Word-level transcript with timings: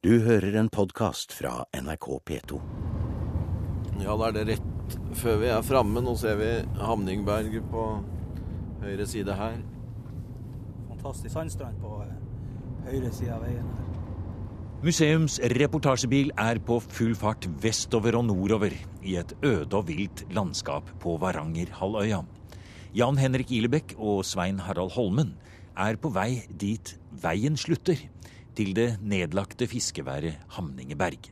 Du 0.00 0.14
hører 0.24 0.54
en 0.56 0.70
podkast 0.72 1.34
fra 1.36 1.66
NRK 1.76 2.06
P2. 2.24 2.58
Ja, 4.00 4.14
da 4.16 4.30
er 4.30 4.32
det 4.32 4.44
rett 4.48 4.94
før 5.20 5.34
vi 5.42 5.50
er 5.52 5.60
framme. 5.60 6.00
Nå 6.00 6.14
ser 6.16 6.38
vi 6.40 6.46
Hamningberg 6.80 7.58
på 7.68 7.82
høyre 8.80 9.04
side 9.04 9.34
her. 9.36 9.58
Fantastisk 10.86 11.34
sandstrand 11.34 11.76
på 11.84 11.98
eh, 12.06 12.14
høyre 12.86 13.10
side 13.12 13.34
av 13.34 13.44
veien 13.44 13.68
her. 13.74 13.90
Museums 14.88 15.36
reportasjebil 15.52 16.32
er 16.46 16.62
på 16.64 16.78
full 16.80 17.12
fart 17.12 17.44
vestover 17.60 18.16
og 18.16 18.24
nordover 18.30 18.72
i 19.04 19.18
et 19.20 19.34
øde 19.44 19.82
og 19.82 19.90
vilt 19.92 20.24
landskap 20.32 20.88
på 21.04 21.18
Varangerhalvøya. 21.20 22.22
Jan 22.96 23.20
Henrik 23.20 23.52
Ilebekk 23.52 23.98
og 23.98 24.24
Svein 24.24 24.64
Harald 24.64 24.96
Holmen 24.96 25.36
er 25.76 26.00
på 26.00 26.08
vei 26.16 26.46
dit 26.48 26.96
veien 27.20 27.60
slutter, 27.60 28.00
til 28.56 28.72
det 28.76 28.88
nedlagte 29.02 29.68
fiskeværet 29.70 30.40
Hamningeberg. 30.56 31.30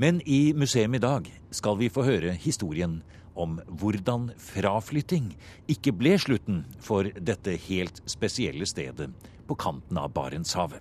Men 0.00 0.20
i 0.24 0.52
museum 0.56 0.94
i 0.96 1.02
dag 1.02 1.26
skal 1.52 1.78
vi 1.80 1.90
få 1.92 2.06
høre 2.06 2.32
historien 2.32 3.00
om 3.34 3.58
hvordan 3.66 4.30
fraflytting 4.40 5.32
ikke 5.70 5.92
ble 5.96 6.16
slutten 6.20 6.62
for 6.82 7.08
dette 7.16 7.56
helt 7.68 8.00
spesielle 8.08 8.68
stedet 8.68 9.10
på 9.46 9.56
kanten 9.60 10.00
av 10.00 10.12
Barentshavet. 10.16 10.80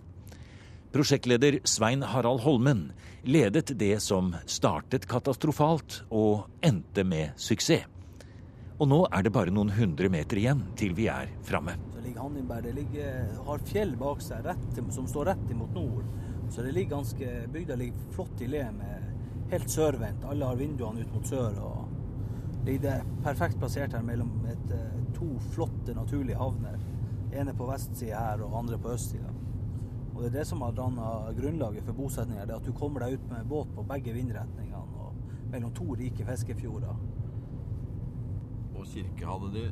Prosjektleder 0.89 1.59
Svein 1.69 2.01
Harald 2.01 2.41
Holmen 2.41 2.87
ledet 3.21 3.75
det 3.77 3.99
som 4.01 4.31
startet 4.49 5.05
katastrofalt 5.09 6.01
og 6.09 6.47
endte 6.65 7.05
med 7.05 7.37
suksess. 7.37 7.85
Og 8.79 8.87
nå 8.87 9.03
er 9.11 9.25
det 9.25 9.33
bare 9.35 9.51
noen 9.51 9.73
hundre 9.75 10.07
meter 10.09 10.39
igjen 10.39 10.63
til 10.79 10.95
vi 10.95 11.09
er 11.11 11.27
framme. 11.43 11.75
Ligger 12.09 12.21
Hanningberg. 12.21 12.63
Det 12.63 12.71
ligger, 12.73 13.33
har 13.45 13.57
fjell 13.69 13.91
bak 13.97 14.21
seg 14.25 14.45
rett, 14.45 14.79
som 14.89 15.07
står 15.07 15.25
rett 15.25 15.51
imot 15.51 15.75
nord. 15.77 16.03
Så 16.49 16.63
det 16.65 16.71
ligger 16.71 16.95
ganske, 16.95 17.33
bygda 17.53 17.75
ligger 17.75 18.13
flott 18.15 18.41
i 18.41 18.47
le 18.49 18.63
med 18.73 19.51
helt 19.51 19.69
sørvendt. 19.69 20.25
Alle 20.25 20.47
har 20.49 20.57
vinduene 20.57 21.05
ut 21.05 21.13
mot 21.13 21.27
sør. 21.27 21.59
og 21.61 22.65
ligger 22.65 23.03
perfekt 23.23 23.59
plassert 23.59 23.93
her 23.93 24.01
mellom 24.01 24.45
et, 24.45 24.71
eh, 24.73 25.13
to 25.13 25.27
flotte 25.51 25.93
naturlige 25.93 26.37
havner. 26.37 26.79
ene 27.31 27.53
på 27.53 27.65
vestsida 27.69 28.17
her 28.17 28.41
og 28.41 28.57
andre 28.57 28.77
på 28.77 28.89
østsida. 28.89 29.29
Og 30.15 30.21
det 30.21 30.25
er 30.25 30.39
det 30.39 30.47
som 30.47 30.61
har 30.61 30.71
danna 30.71 31.31
grunnlaget 31.37 31.83
for 31.83 31.93
bosetninga. 31.93 32.41
At 32.55 32.65
du 32.65 32.71
kommer 32.71 32.99
deg 32.99 33.13
ut 33.13 33.29
med 33.29 33.45
båt 33.45 33.67
på 33.75 33.83
begge 33.83 34.13
vindretningene 34.13 34.77
og 34.77 35.13
mellom 35.51 35.71
to 35.71 35.93
rike 35.93 36.25
fiskefjorder. 36.25 36.95
Og 38.75 38.85
kirke 38.85 39.25
hadde 39.25 39.53
de. 39.53 39.71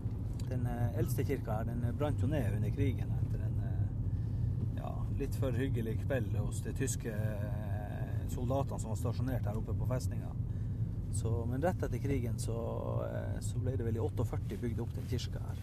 Den 0.49 0.67
eh, 0.67 0.99
eldste 0.99 1.25
kirka 1.27 1.59
her 1.59 1.67
den 1.67 1.83
brant 1.97 2.21
jo 2.21 2.27
ned 2.31 2.55
under 2.55 2.71
krigen 2.75 3.11
etter 3.17 3.43
en 3.43 3.57
eh, 3.67 4.77
ja, 4.79 4.93
litt 5.19 5.35
for 5.35 5.51
hyggelig 5.51 5.97
kveld 6.05 6.35
hos 6.39 6.61
de 6.65 6.73
tyske 6.77 7.11
eh, 7.13 8.21
soldatene 8.31 8.79
som 8.79 8.93
var 8.93 9.01
stasjonert 9.01 9.49
her 9.49 9.59
oppe 9.59 9.75
på 9.75 9.89
festninga. 9.89 10.31
Så, 11.17 11.31
men 11.49 11.63
rett 11.63 11.83
etter 11.83 11.97
krigen 11.97 12.39
så, 12.39 12.57
eh, 13.09 13.39
så 13.41 13.59
ble 13.63 13.75
det 13.77 13.85
vel 13.87 13.97
i 13.97 14.03
48 14.03 14.57
bygd 14.61 14.79
opp 14.83 14.95
den 14.95 15.09
kirka 15.09 15.39
her. 15.49 15.59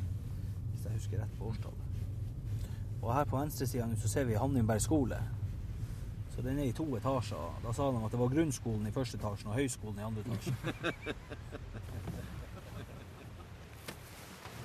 Hvis 0.73 0.85
jeg 0.85 0.99
husker 0.99 1.23
rett 1.23 1.39
på 1.39 1.49
årstallet. 1.53 1.85
Og 3.05 3.11
her 3.15 3.25
på 3.29 3.37
venstresida 3.37 3.87
så 4.01 4.09
ser 4.09 4.25
vi 4.25 4.35
Hanningberg 4.41 4.81
skole. 4.81 5.19
Så 6.35 6.43
den 6.43 6.59
er 6.59 6.65
i 6.65 6.73
to 6.73 6.97
etasjer. 6.97 7.61
Da 7.63 7.73
sa 7.73 7.91
de 7.93 8.05
at 8.05 8.13
det 8.13 8.21
var 8.21 8.33
grunnskolen 8.33 8.87
i 8.89 8.95
første 8.95 9.17
etasjen 9.21 9.51
og 9.53 9.59
høyskolen 9.61 9.99
i 10.01 10.07
andre 10.09 10.21
etasje. 10.25 10.55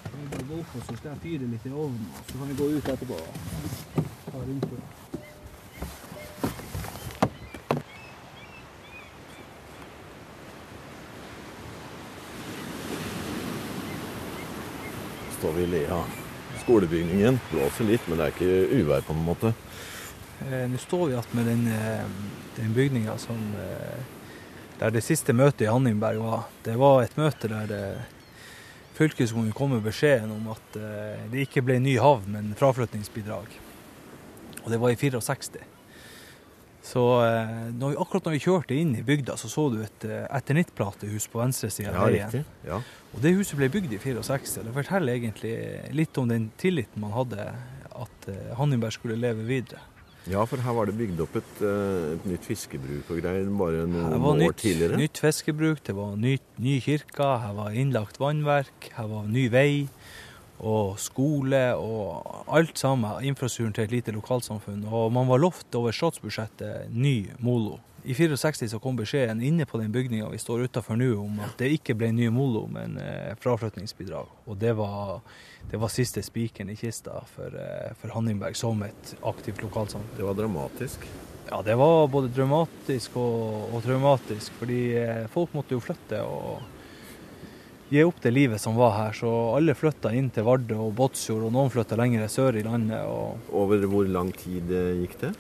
Kan 0.10 0.20
vi 0.22 0.28
bare 0.32 0.39
gå 0.50 0.60
opp 0.60 0.76
og 0.76 0.86
så 0.88 0.96
skal 0.98 1.12
jeg 1.14 1.22
fyre 1.26 1.50
litt 1.52 1.66
i 1.70 1.74
ovnen, 1.74 2.08
så 2.30 2.38
kan 2.38 2.50
vi 2.50 2.58
gå 2.58 2.70
ut 2.76 2.90
etterpå 2.94 3.20
og 3.20 4.10
ta 4.30 4.42
rundtur. 4.46 4.82
Står 15.40 15.54
vi 15.56 15.64
i 15.64 15.72
lea. 15.76 16.02
skolebygningen. 16.70 17.40
Blåser 17.52 17.88
litt, 17.88 18.08
men 18.08 18.20
det 18.20 18.26
er 18.28 18.34
ikke 18.36 18.82
uvær 18.84 19.06
på 19.08 19.16
noen 19.16 19.26
måte. 19.26 19.54
Eh, 20.46 20.68
Nå 20.70 20.78
står 20.78 21.08
vi 21.08 21.16
igjen 21.16 21.32
med 21.38 21.48
den, 21.50 21.64
eh, 21.74 22.04
den 22.60 22.74
bygninga 22.76 23.18
som 23.18 23.40
eh, 23.58 24.00
Der 24.80 24.94
det 24.96 25.02
siste 25.04 25.34
møtet 25.34 25.66
i 25.66 25.68
Hanningberg 25.68 26.22
var. 26.24 26.44
Det 26.64 26.78
var 26.80 27.02
et 27.04 27.18
møte 27.18 27.50
der 27.52 27.66
det, 27.68 27.82
fylkeskommunen 29.00 29.56
kom 29.56 29.72
med 29.72 29.84
beskjeden 29.86 30.32
om 30.34 30.52
at 30.52 30.78
eh, 30.80 31.26
det 31.32 31.46
ikke 31.48 31.64
ble 31.64 31.80
ny 31.82 31.96
havn, 32.02 32.28
men 32.36 32.56
fraflyttingsbidrag. 32.60 33.54
Og 34.66 34.72
det 34.74 34.80
var 34.82 34.92
i 34.92 34.98
64. 35.00 35.62
Så 36.90 37.04
eh, 37.24 37.54
når 37.80 37.94
vi, 37.94 38.00
akkurat 38.04 38.28
når 38.28 38.36
vi 38.36 38.42
kjørte 38.44 38.76
inn 38.76 38.96
i 39.00 39.06
bygda, 39.06 39.38
så 39.40 39.52
så 39.52 39.70
du 39.72 39.80
et 39.86 40.08
eh, 40.08 40.26
eternitplatehus 40.36 41.30
på 41.32 41.40
venstre 41.40 41.72
side 41.72 41.94
av 41.94 42.10
veien. 42.10 42.44
Ja. 42.68 42.82
Og 43.14 43.24
det 43.24 43.36
huset 43.38 43.60
ble 43.60 43.72
bygd 43.72 43.96
i 43.96 44.02
64. 44.04 44.66
Det 44.68 44.76
forteller 44.76 45.16
egentlig 45.16 45.56
litt 45.96 46.20
om 46.20 46.28
den 46.32 46.50
tilliten 46.60 47.04
man 47.04 47.16
hadde 47.16 47.52
at 48.00 48.30
Hanningberg 48.56 48.96
skulle 48.96 49.18
leve 49.20 49.44
videre. 49.48 49.82
Ja, 50.30 50.46
for 50.46 50.62
her 50.62 50.76
var 50.78 50.90
det 50.90 50.96
bygd 51.00 51.22
opp 51.26 51.36
et, 51.40 51.54
eh, 51.66 52.14
et 52.16 52.30
nytt 52.30 52.46
fiskebruk 52.46 53.10
og 53.10 53.22
greier 53.24 53.50
bare 53.60 53.86
noen 53.90 54.16
år 54.22 54.40
nytt, 54.44 54.62
tidligere. 54.62 55.00
nytt 55.02 55.22
fiskebruk, 55.24 55.84
det 55.88 55.96
var 55.98 56.16
nytt, 56.22 56.46
ny 56.62 56.80
kirke, 56.86 57.30
her 57.44 57.54
var 57.58 57.74
innlagt 57.74 58.22
vannverk, 58.22 58.92
her 58.96 59.10
var 59.10 59.30
ny 59.30 59.48
vei 59.50 59.72
og 60.60 60.98
skole 61.00 61.62
og 61.80 62.46
alt 62.52 62.80
sammen. 62.80 63.24
Infrastrukturen 63.24 63.76
til 63.76 63.88
et 63.88 63.94
lite 63.94 64.16
lokalsamfunn. 64.16 64.84
Og 64.92 65.12
man 65.16 65.30
var 65.30 65.40
lovt 65.40 65.76
over 65.80 65.96
statsbudsjettet 65.96 66.92
ny 66.92 67.30
molo. 67.40 67.80
I 68.04 68.14
64 68.16 68.70
så 68.72 68.80
kom 68.80 68.96
beskjeden 68.96 69.42
inne 69.44 69.66
på 69.66 69.80
den 69.82 69.92
bygninga 69.92 70.30
vi 70.32 70.40
står 70.40 70.68
utafor 70.70 70.98
nå 71.00 71.10
om 71.20 71.40
at 71.44 71.60
det 71.60 71.72
ikke 71.76 71.96
ble 72.00 72.12
ny 72.16 72.30
molo, 72.34 72.66
men 72.72 72.98
eh, 73.02 73.36
fraflytningsbidrag. 73.42 74.30
Og 74.48 74.60
det 74.60 74.72
var, 74.80 75.20
det 75.72 75.82
var 75.82 75.92
siste 75.94 76.24
spikeren 76.24 76.72
i 76.72 76.78
kista 76.80 77.20
for, 77.34 77.54
eh, 77.54 77.92
for 78.00 78.16
Hanningberg 78.16 78.58
som 78.58 78.82
et 78.88 79.16
aktivt 79.28 79.64
lokalsamfunn. 79.66 80.16
Det 80.18 80.28
var 80.28 80.38
dramatisk. 80.40 81.06
Ja, 81.50 81.62
det 81.66 81.76
var 81.76 82.08
både 82.08 82.30
dramatisk 82.30 83.16
og, 83.18 83.74
og 83.74 83.82
traumatisk, 83.84 84.54
fordi 84.62 84.82
eh, 85.02 85.24
folk 85.34 85.56
måtte 85.58 85.76
jo 85.76 85.84
flytte 85.84 86.22
og 86.24 86.62
gi 87.90 88.04
opp 88.06 88.20
det 88.22 88.32
livet 88.32 88.62
som 88.62 88.78
var 88.78 88.94
her. 88.96 89.16
Så 89.18 89.30
alle 89.58 89.76
flytta 89.78 90.12
inn 90.14 90.30
til 90.34 90.46
Vardø 90.46 90.78
og 90.86 90.94
Båtsfjord, 90.98 91.48
og 91.48 91.56
noen 91.56 91.72
flytta 91.74 91.98
lenger 92.00 92.28
sør 92.30 92.60
i 92.60 92.66
landet. 92.66 93.02
Og, 93.10 93.50
Over 93.64 93.86
hvor 93.90 94.10
lang 94.10 94.30
tid 94.38 94.70
eh, 94.70 95.00
gikk 95.02 95.18
det? 95.24 95.34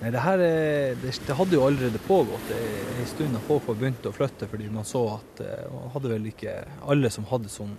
Nei, 0.00 0.12
det 0.14 0.22
her 0.24 0.42
eh, 0.44 0.96
det, 1.02 1.12
det 1.26 1.36
hadde 1.38 1.58
jo 1.58 1.66
allerede 1.66 2.00
pågått 2.06 2.52
en 2.54 3.08
stund 3.10 3.38
at 3.38 3.46
folk 3.48 3.68
var 3.68 4.10
å 4.10 4.14
flytte, 4.14 4.48
fordi 4.50 4.70
man 4.70 4.86
så 4.88 5.04
at 5.18 5.44
eh, 5.44 5.66
Man 5.74 5.92
hadde 5.94 6.12
vel 6.12 6.28
ikke 6.30 6.54
alle 6.86 7.10
som 7.10 7.26
hadde 7.30 7.52
sånn 7.52 7.76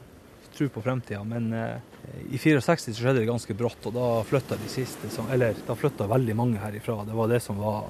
tro 0.55 0.67
på 0.73 0.81
fremtida, 0.83 1.23
men 1.23 1.53
eh, 1.53 1.77
i 2.31 2.39
64 2.41 2.61
så 2.61 2.97
skjedde 2.97 3.21
det 3.21 3.29
ganske 3.29 3.53
brått, 3.55 3.85
og 3.87 3.95
da 3.95 4.07
flytta 4.27 4.57
de 4.59 4.69
siste 4.71 5.09
som 5.13 5.29
Eller 5.31 5.55
da 5.67 5.75
flytta 5.77 6.09
veldig 6.09 6.35
mange 6.35 6.59
herifra. 6.59 7.03
Det 7.07 7.15
var 7.15 7.29
det 7.31 7.39
som 7.45 7.59
var 7.61 7.87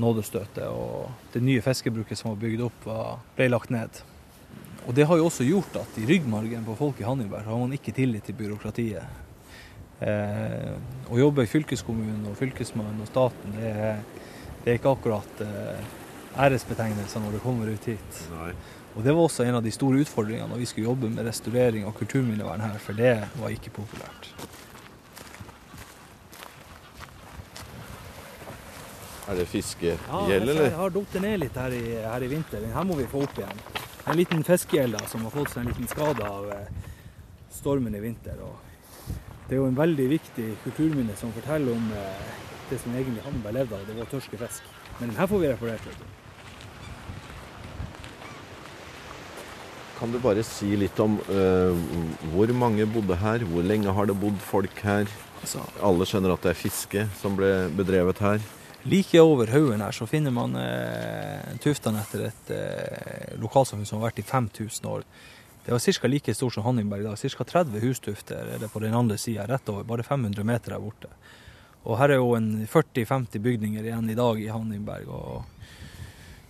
nådestøtet. 0.00 0.64
Og 0.68 1.32
det 1.34 1.42
nye 1.44 1.62
fiskebruket 1.64 2.18
som 2.18 2.32
var 2.32 2.40
bygd 2.40 2.64
opp, 2.68 2.86
var, 2.86 3.18
ble 3.36 3.50
lagt 3.50 3.72
ned. 3.74 4.02
Og 4.86 4.94
det 4.96 5.04
har 5.06 5.20
jo 5.20 5.26
også 5.28 5.44
gjort 5.44 5.76
at 5.82 5.98
i 6.00 6.06
ryggmargen 6.08 6.64
på 6.64 6.78
folk 6.78 7.00
i 7.02 7.06
Hanningberg 7.06 7.44
har 7.46 7.58
man 7.60 7.74
ikke 7.76 7.94
tillit 7.96 8.24
til 8.26 8.38
byråkratiet. 8.38 9.19
Eh, 10.00 10.74
å 11.12 11.18
jobbe 11.20 11.44
i 11.44 11.50
fylkeskommunen 11.50 12.24
og 12.30 12.38
fylkesmannen 12.38 13.02
og 13.04 13.08
staten, 13.10 13.56
det 13.58 13.72
er, 13.72 13.98
det 14.62 14.72
er 14.72 14.78
ikke 14.78 14.94
akkurat 14.94 15.42
eh, 15.44 15.82
æresbetegnelser 16.40 17.20
når 17.20 17.36
det 17.36 17.42
kommer 17.44 17.68
ut 17.68 17.88
hit. 17.90 18.22
Nei. 18.32 18.54
Og 18.96 19.04
det 19.04 19.12
var 19.14 19.26
også 19.28 19.44
en 19.44 19.58
av 19.58 19.62
de 19.62 19.72
store 19.74 20.00
utfordringene 20.02 20.48
når 20.50 20.62
vi 20.62 20.70
skulle 20.70 20.88
jobbe 20.88 21.10
med 21.12 21.26
restaurering 21.28 21.84
av 21.86 21.92
kulturminnevern 21.98 22.64
her, 22.64 22.80
for 22.82 22.96
det 22.96 23.12
var 23.38 23.52
ikke 23.54 23.74
populært. 23.76 24.32
Er 29.30 29.36
det 29.38 29.46
fiskegjeld, 29.46 30.00
Ja, 30.08 30.24
jeg 30.26 30.72
har 30.74 30.90
falt 30.90 31.20
ned 31.22 31.36
litt 31.44 31.58
her 31.60 31.76
i, 31.76 31.84
her 32.02 32.24
i 32.26 32.30
vinter. 32.32 32.64
Den 32.64 32.72
her 32.74 32.88
må 32.88 32.96
vi 32.98 33.06
få 33.06 33.20
opp 33.28 33.36
igjen. 33.38 33.60
En 34.10 34.18
liten 34.18 34.42
fiskegjeld 34.42 34.96
som 35.12 35.22
har 35.28 35.34
fått 35.36 35.52
seg 35.52 35.62
en 35.62 35.70
liten 35.70 35.86
skade 35.92 36.26
av 36.26 36.48
eh, 36.50 36.88
stormen 37.54 37.94
i 37.94 38.00
vinter. 38.02 38.40
Og 38.42 38.69
det 39.50 39.56
er 39.56 39.64
jo 39.64 39.66
en 39.66 39.74
veldig 39.74 40.04
viktig 40.12 40.44
kulturminne 40.62 41.16
som 41.18 41.32
forteller 41.34 41.74
om 41.74 41.86
eh, 41.98 42.26
det 42.70 42.76
som 42.78 42.92
egentlig 42.94 43.24
Hammerberg 43.24 43.56
levde 43.56 43.74
av. 43.74 43.88
Det 43.88 43.96
var 43.96 44.06
tørskefisk. 44.12 44.68
Men 45.00 45.10
den 45.10 45.18
her 45.18 45.26
får 45.26 45.40
vi 45.42 45.48
reparert. 45.50 46.04
Kan 49.98 50.14
du 50.14 50.20
bare 50.22 50.44
si 50.46 50.70
litt 50.78 51.02
om 51.02 51.18
uh, 51.26 51.74
hvor 52.30 52.52
mange 52.54 52.86
bodde 52.94 53.18
her? 53.18 53.42
Hvor 53.50 53.66
lenge 53.66 53.90
har 53.90 54.06
det 54.06 54.16
bodd 54.22 54.38
folk 54.38 54.84
her? 54.86 55.10
Altså, 55.42 55.66
Alle 55.82 56.06
skjønner 56.06 56.36
at 56.36 56.46
det 56.46 56.54
er 56.54 56.60
fiske 56.60 57.04
som 57.18 57.34
ble 57.36 57.50
bedrevet 57.74 58.22
her. 58.22 58.46
Like 58.86 59.18
over 59.18 59.50
haugen 59.50 59.82
her 59.82 59.98
så 59.98 60.06
finner 60.06 60.30
man 60.30 60.54
uh, 60.54 61.58
tuftene 61.60 62.06
etter 62.06 62.28
et 62.30 62.54
uh, 62.54 63.34
lokalsamfunn 63.42 63.90
som 63.90 63.98
har 63.98 64.12
vært 64.12 64.22
i 64.22 64.28
5000 64.30 64.88
år. 64.94 65.04
Det 65.64 65.72
var 65.72 65.78
ca. 66.00 66.08
like 66.08 66.34
stort 66.34 66.54
som 66.54 66.64
Hanningberg 66.64 67.00
i 67.00 67.04
dag. 67.04 67.18
Ca. 67.18 67.44
30 67.44 67.80
hustufter 67.80 68.54
er 68.54 68.58
det 68.58 68.72
på 68.72 68.80
den 68.80 68.94
andre 68.94 69.18
sida, 69.18 69.46
rett 69.46 69.68
over. 69.68 69.84
Bare 69.84 70.02
500 70.02 70.44
meter 70.44 70.72
her 70.72 70.80
borte. 70.80 71.12
Og 71.84 71.98
her 71.98 72.12
er 72.12 72.20
jo 72.20 72.34
40-50 72.36 73.38
bygninger 73.38 73.84
igjen 73.84 74.10
i 74.10 74.18
dag 74.18 74.40
i 74.40 74.50
Hanningberg. 74.52 75.08
og 75.08 75.44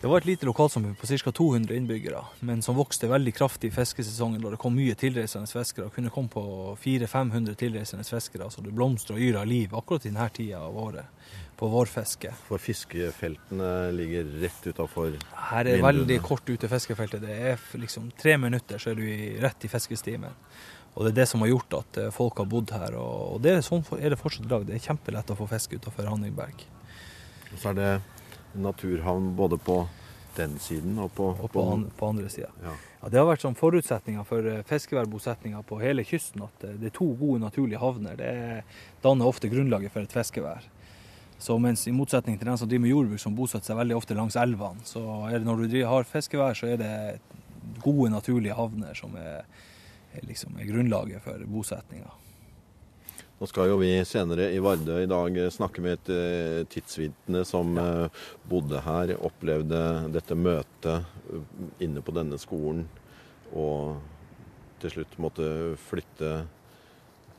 det 0.01 0.09
var 0.09 0.23
et 0.23 0.27
lite 0.31 0.47
lokalsamfunn 0.49 0.95
på 0.97 1.07
ca. 1.07 1.33
200 1.33 1.75
innbyggere, 1.77 2.23
men 2.41 2.63
som 2.65 2.79
vokste 2.79 3.09
veldig 3.11 3.35
kraftig 3.37 3.69
i 3.69 3.75
fiskesesongen 3.75 4.41
da 4.41 4.55
det 4.55 4.61
kom 4.63 4.73
mye 4.73 4.95
tilreisende 4.97 5.51
fiskere. 5.51 5.91
Kunne 5.93 6.13
komme 6.15 6.33
på 6.33 6.45
400-500 6.81 7.59
tilreisende 7.61 8.07
fiskere, 8.09 8.49
så 8.49 8.65
det 8.65 8.73
blomstra 8.73 9.19
og 9.19 9.21
yra 9.21 9.45
liv 9.45 9.75
akkurat 9.77 10.07
i 10.07 10.13
denne 10.13 10.29
tida 10.33 10.63
av 10.65 10.79
året 10.87 11.29
på 11.61 11.69
vårfiske. 11.69 12.33
For 12.47 12.63
fiskefeltene 12.65 13.91
ligger 13.93 14.31
rett 14.41 14.71
utafor 14.71 15.19
Her 15.51 15.69
er 15.69 15.85
veldig 15.85 16.17
kort 16.25 16.49
ute 16.49 16.71
fiskefeltet. 16.73 17.21
Det 17.27 17.37
er 17.51 17.67
liksom 17.83 18.09
tre 18.17 18.39
minutter, 18.41 18.81
så 18.81 18.95
er 18.95 19.03
du 19.03 19.05
rett 19.45 19.67
i 19.69 19.69
fiskestimen. 19.69 20.33
Og 20.95 21.05
det 21.05 21.13
er 21.13 21.19
det 21.21 21.29
som 21.29 21.45
har 21.45 21.53
gjort 21.53 21.77
at 21.77 22.01
eh, 22.01 22.09
folk 22.15 22.41
har 22.41 22.49
bodd 22.49 22.73
her. 22.73 22.97
Og, 22.97 23.37
det 23.45 23.53
er 23.53 23.61
sånn 23.67 23.85
er 24.01 24.15
det 24.15 24.19
fortsatt 24.19 24.49
i 24.49 24.51
dag. 24.55 24.65
Det 24.65 24.79
er 24.79 24.89
kjempelett 24.89 25.29
å 25.31 25.37
få 25.39 25.51
fisk 25.53 25.77
utenfor 25.77 26.09
Hanningberg. 26.09 26.65
Og 27.53 27.61
så 27.61 27.75
er 27.75 27.79
det 27.79 27.93
naturhavn 28.55 29.35
både 29.37 29.59
på 29.59 29.83
den 30.37 30.59
siden 30.63 30.99
og 31.03 31.11
på, 31.15 31.29
Og 31.43 31.51
på, 31.51 31.63
an, 31.73 31.85
på 31.99 32.09
andre 32.09 32.29
sida. 32.31 32.49
Ja. 32.63 32.73
Ja, 33.03 33.09
det 33.09 33.19
har 33.19 33.27
vært 33.27 33.43
sånn 33.43 33.57
forutsetninger 33.59 34.25
for 34.29 34.47
eh, 34.47 34.61
fiskeværbosetninga 34.69 35.63
på 35.67 35.79
hele 35.81 36.05
kysten 36.07 36.43
at 36.47 36.65
eh, 36.69 36.77
det 36.79 36.91
er 36.93 36.95
to 36.99 37.09
gode 37.19 37.41
naturlige 37.43 37.81
havner. 37.83 38.17
Det 38.17 38.27
er- 38.29 38.63
danner 39.03 39.27
ofte 39.27 39.49
grunnlaget 39.51 39.91
for 39.93 40.01
et 40.07 40.13
fiskevær. 40.13 40.63
Så 41.41 41.57
mens 41.59 41.87
i 41.89 41.93
motsetning 41.97 42.37
til 42.39 42.47
den 42.51 42.59
som 42.61 42.69
driver 42.69 42.83
med 42.85 42.91
jordbruk, 42.93 43.21
som 43.23 43.35
bosetter 43.35 43.67
seg 43.73 43.77
veldig 43.81 43.97
ofte 43.97 44.15
langs 44.15 44.37
elvene, 44.37 44.85
så 44.85 45.01
er 45.31 45.39
det 45.39 45.47
når 45.49 45.63
du 45.63 45.69
driver, 45.69 45.89
har 45.89 46.05
fiskevær, 46.05 46.55
så 46.55 46.69
er 46.69 46.77
det 46.77 47.21
gode 47.83 48.11
naturlige 48.13 48.55
havner 48.55 48.95
som 48.95 49.15
er, 49.17 49.47
er, 50.15 50.27
liksom, 50.29 50.53
er 50.61 50.69
grunnlaget 50.69 51.23
for 51.25 51.41
bosetninga. 51.49 52.13
Nå 53.41 53.47
skal 53.49 53.71
jo 53.71 53.79
vi 53.81 53.95
senere 54.05 54.51
i 54.53 54.59
Vardø 54.61 54.99
i 55.01 55.09
dag 55.09 55.39
snakke 55.49 55.81
med 55.81 55.95
et 55.97 56.09
eh, 56.13 56.59
tidsvitne 56.69 57.41
som 57.49 57.73
eh, 57.81 58.25
bodde 58.45 58.83
her, 58.85 59.15
opplevde 59.17 59.79
dette 60.13 60.37
møtet 60.37 61.07
eh, 61.33 61.47
inne 61.87 62.03
på 62.05 62.13
denne 62.13 62.37
skolen 62.37 62.83
og 63.57 63.97
til 64.83 64.93
slutt 64.93 65.17
måtte 65.25 65.47
flytte 65.89 66.35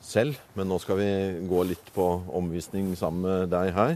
selv. 0.01 0.41
Men 0.57 0.71
nå 0.71 0.79
skal 0.81 0.97
vi 1.03 1.11
gå 1.45 1.61
litt 1.69 1.93
på 1.93 2.07
omvisning 2.33 2.95
sammen 2.97 3.27
med 3.27 3.53
deg 3.53 3.69
her 3.77 3.93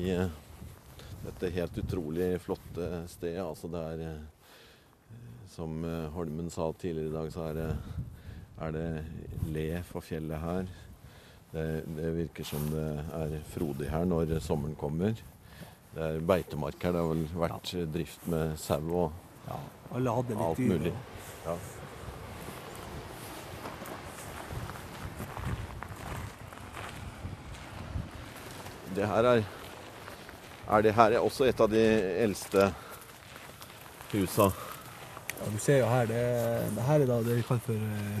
i 0.00 0.10
eh, 0.16 0.32
dette 1.26 1.52
helt 1.58 1.76
utrolig 1.84 2.32
flotte 2.40 3.04
stedet. 3.12 3.44
Altså 3.44 3.68
det 3.68 3.84
er 3.92 4.02
eh, 4.08 4.24
Som 5.52 5.84
eh, 5.84 6.08
Holmen 6.16 6.48
sa 6.52 6.72
tidligere 6.72 7.12
i 7.12 7.16
dag, 7.20 7.30
så 7.32 7.50
er 7.50 7.60
det, 7.60 7.70
er 8.64 8.76
det 8.80 8.88
le 9.52 9.68
for 9.92 10.00
fjellet 10.00 10.40
her. 10.40 10.74
Det, 11.56 11.66
det 11.96 12.08
virker 12.18 12.44
som 12.44 12.64
det 12.68 12.86
er 13.16 13.30
frodig 13.54 13.86
her 13.88 14.04
når 14.04 14.34
sommeren 14.44 14.74
kommer. 14.76 15.14
Det 15.94 16.02
er 16.04 16.18
beitemark 16.28 16.76
her. 16.84 16.92
Det 16.92 17.00
har 17.00 17.08
vel 17.14 17.22
vært 17.40 17.70
drift 17.94 18.26
med 18.28 18.58
sau 18.60 18.82
og 19.06 19.22
Ja, 19.46 19.56
litt 20.02 20.36
alt 20.36 20.58
dyr. 20.58 20.72
mulig. 20.74 20.92
Ja. 21.46 21.54
Det 28.96 29.06
her 29.08 29.24
er 29.32 29.42
Er 30.68 30.82
det 30.82 30.94
her 30.94 31.18
også 31.20 31.44
et 31.46 31.60
av 31.60 31.68
de 31.70 31.82
eldste 32.24 32.72
husa? 34.12 34.48
Ja, 35.36 35.50
du 35.52 35.58
ser 35.62 35.78
jo 35.78 35.86
her, 35.86 36.06
det, 36.10 36.22
det 36.74 36.82
her 36.82 37.00
er 37.04 37.06
da 37.06 37.18
det 37.22 37.36
vi 37.36 37.42
kaller 37.46 37.62
for 37.62 37.74
eh, 37.76 38.16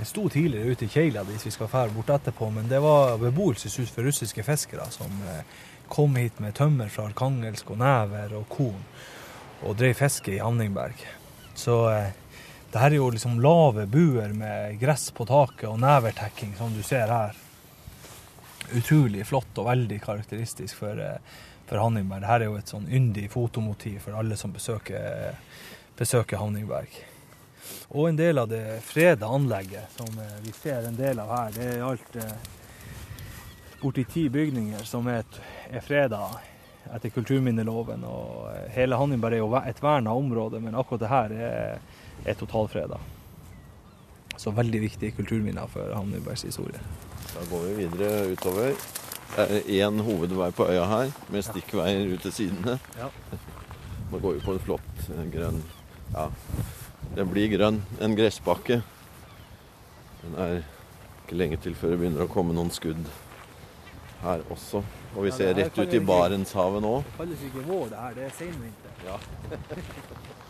Det 0.00 0.06
sto 0.06 0.28
tidligere 0.32 0.72
ute 0.72 0.86
i 0.86 0.88
Keila 0.88 1.20
hvis 1.28 1.42
vi 1.44 1.50
skal 1.52 1.68
fære 1.68 1.92
bort 1.92 2.08
etterpå, 2.14 2.46
men 2.54 2.70
det 2.70 2.78
var 2.80 3.18
beboelseshus 3.20 3.90
for 3.92 4.06
russiske 4.08 4.40
fiskere 4.46 4.86
som 4.94 5.12
eh, 5.28 5.42
kom 5.92 6.16
hit 6.16 6.38
med 6.40 6.54
tømmer 6.56 6.88
fra 6.88 7.04
Arkangelsk 7.10 7.68
og 7.74 7.82
never 7.82 8.32
og 8.38 8.46
korn 8.48 8.80
og 9.60 9.76
drev 9.76 9.92
fiske 9.98 10.32
i 10.32 10.40
Hanningberg. 10.40 11.04
Så 11.52 11.76
eh, 11.90 12.16
det 12.72 12.80
her 12.80 12.94
er 12.94 12.96
jo 12.96 13.10
liksom 13.12 13.42
lave 13.44 13.84
buer 13.92 14.32
med 14.32 14.80
gress 14.80 15.10
på 15.12 15.28
taket 15.28 15.68
og 15.68 15.76
nevertekking, 15.84 16.56
som 16.56 16.72
du 16.72 16.80
ser 16.80 17.12
her. 17.12 17.36
Utrolig 18.72 19.28
flott 19.28 19.60
og 19.60 19.68
veldig 19.68 20.00
karakteristisk 20.00 20.80
for, 20.80 20.96
eh, 20.96 21.44
for 21.68 21.84
Hanningberg. 21.84 22.24
Dette 22.24 22.40
er 22.40 22.48
jo 22.48 22.56
et 22.56 22.72
sånn 22.72 22.88
yndig 22.88 23.28
fotomotiv 23.36 24.00
for 24.08 24.16
alle 24.16 24.40
som 24.40 24.56
besøker, 24.56 25.36
besøker 26.00 26.40
Hanningberg. 26.40 27.02
Og 27.88 28.08
en 28.08 28.16
del 28.16 28.38
av 28.38 28.48
det 28.48 28.80
freda 28.86 29.26
anlegget 29.26 29.96
som 29.96 30.18
eh, 30.18 30.36
vi 30.44 30.52
ser 30.54 30.86
en 30.86 30.96
del 30.96 31.18
av 31.18 31.32
her, 31.34 31.52
det 31.56 31.68
er 31.72 31.86
alt 31.86 32.16
eh, 32.16 32.34
borti 33.80 34.04
ti 34.04 34.28
bygninger 34.30 34.84
som 34.86 35.08
er, 35.10 35.26
er 35.70 35.82
freda 35.82 36.20
etter 36.94 37.10
kulturminneloven. 37.14 38.04
Og 38.06 38.50
eh, 38.52 38.68
hele 38.76 38.98
Hanningberg 39.00 39.38
er 39.38 39.42
jo 39.42 39.50
et 39.58 39.82
verna 39.82 40.14
område, 40.14 40.60
men 40.62 40.78
akkurat 40.78 41.02
det 41.02 41.10
her 41.10 41.34
er, 41.48 41.80
er 42.24 42.38
totalfreda. 42.38 43.00
Så 44.40 44.54
veldig 44.56 44.80
viktige 44.86 45.16
kulturminner 45.18 45.66
for 45.68 45.90
Hanningbergs 45.94 46.46
historie. 46.46 46.80
Da 47.34 47.42
går 47.50 47.66
vi 47.68 47.74
videre 47.84 48.30
utover. 48.32 48.74
Det 49.30 49.46
er 49.46 49.86
én 49.86 50.00
hovedvei 50.02 50.50
på 50.54 50.66
øya 50.66 50.86
her, 50.90 51.10
med 51.30 51.44
stikkveier 51.46 52.14
ut 52.14 52.22
til 52.26 52.32
sidene. 52.32 52.78
Ja. 52.98 53.10
Man 54.10 54.20
går 54.20 54.32
vi 54.38 54.40
på 54.46 54.54
en 54.56 54.64
flott 54.64 55.10
grønn 55.30 55.60
Ja, 56.10 56.24
den 57.16 57.30
blir 57.32 57.48
grønn. 57.52 57.82
En 58.00 58.14
gressbakke. 58.18 58.80
Den 60.22 60.36
er 60.38 60.56
ikke 61.24 61.38
lenge 61.40 61.56
til 61.64 61.74
før 61.78 61.94
det 61.94 62.00
begynner 62.02 62.26
å 62.26 62.30
komme 62.30 62.54
noen 62.56 62.70
skudd 62.74 63.04
her 64.22 64.42
også. 64.52 64.82
Og 65.16 65.24
vi 65.26 65.30
ser 65.34 65.54
rett 65.56 65.78
ut 65.78 65.94
i 65.96 66.00
Barentshavet 66.04 66.82
nå. 66.84 66.94
Det 67.06 67.16
kalles 67.16 67.46
ikke 67.48 67.64
vår, 67.66 67.86
det 67.92 68.02
her. 68.04 68.12
Det 68.18 68.24
er 68.28 68.34
senvinter. 68.38 68.92
Ja. 69.06 69.16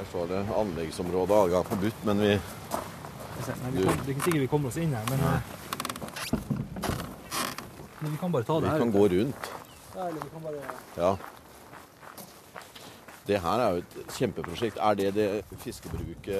Her 0.00 0.06
står 0.08 0.26
det 0.30 0.38
anleggsområde, 0.56 1.34
adgang 1.44 1.64
forbudt, 1.68 2.04
men 2.08 2.22
vi 2.24 2.30
Nei, 2.30 3.70
vi 3.72 3.82
kan, 3.84 3.96
det 4.04 4.06
er 4.06 4.14
ikke 4.14 4.24
sikkert 4.26 4.42
vi 4.42 4.48
kommer 4.52 4.68
oss 4.70 4.76
inn 4.80 4.92
her, 4.94 5.04
men, 5.08 5.20
eh, 5.24 5.40
men 8.00 8.12
vi 8.12 8.18
kan 8.20 8.32
bare 8.32 8.44
ta 8.44 8.58
Vi 8.58 8.64
det 8.66 8.70
her. 8.70 8.78
kan 8.82 8.92
gå 8.92 9.04
rundt. 9.14 9.48
Ja, 9.94 10.06
eller 10.06 10.20
vi 10.20 10.28
kan 10.32 10.42
bare... 10.44 10.60
Ja. 10.96 11.12
Det 13.30 13.38
her 13.38 13.60
er 13.62 13.76
jo 13.76 13.82
et 13.84 14.14
kjempeprosjekt. 14.16 14.78
Er 14.82 14.96
det 14.98 15.10
det 15.14 15.26
fiskebruket 15.62 16.32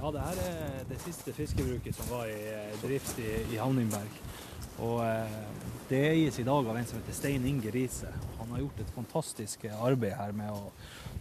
Ja, 0.00 0.12
det 0.14 0.22
her 0.22 0.38
er 0.46 0.86
det 0.88 1.00
siste 1.02 1.34
fiskebruket 1.36 1.96
som 1.96 2.08
var 2.08 2.30
i 2.30 2.38
eh, 2.54 2.78
drift 2.80 3.18
i, 3.20 3.34
i 3.52 3.58
Havningberg. 3.60 4.14
Og 4.86 5.02
eh, 5.04 5.34
det 5.90 6.00
eies 6.14 6.38
i 6.40 6.46
dag 6.46 6.70
av 6.70 6.78
en 6.78 6.88
som 6.88 7.02
heter 7.02 7.18
Stein 7.18 7.44
Inge 7.50 7.72
Riise. 7.74 8.08
Han 8.38 8.54
har 8.54 8.62
gjort 8.62 8.80
et 8.80 8.94
fantastisk 8.94 9.66
arbeid 9.74 10.16
her 10.16 10.32
med 10.38 10.54
å 10.54 10.72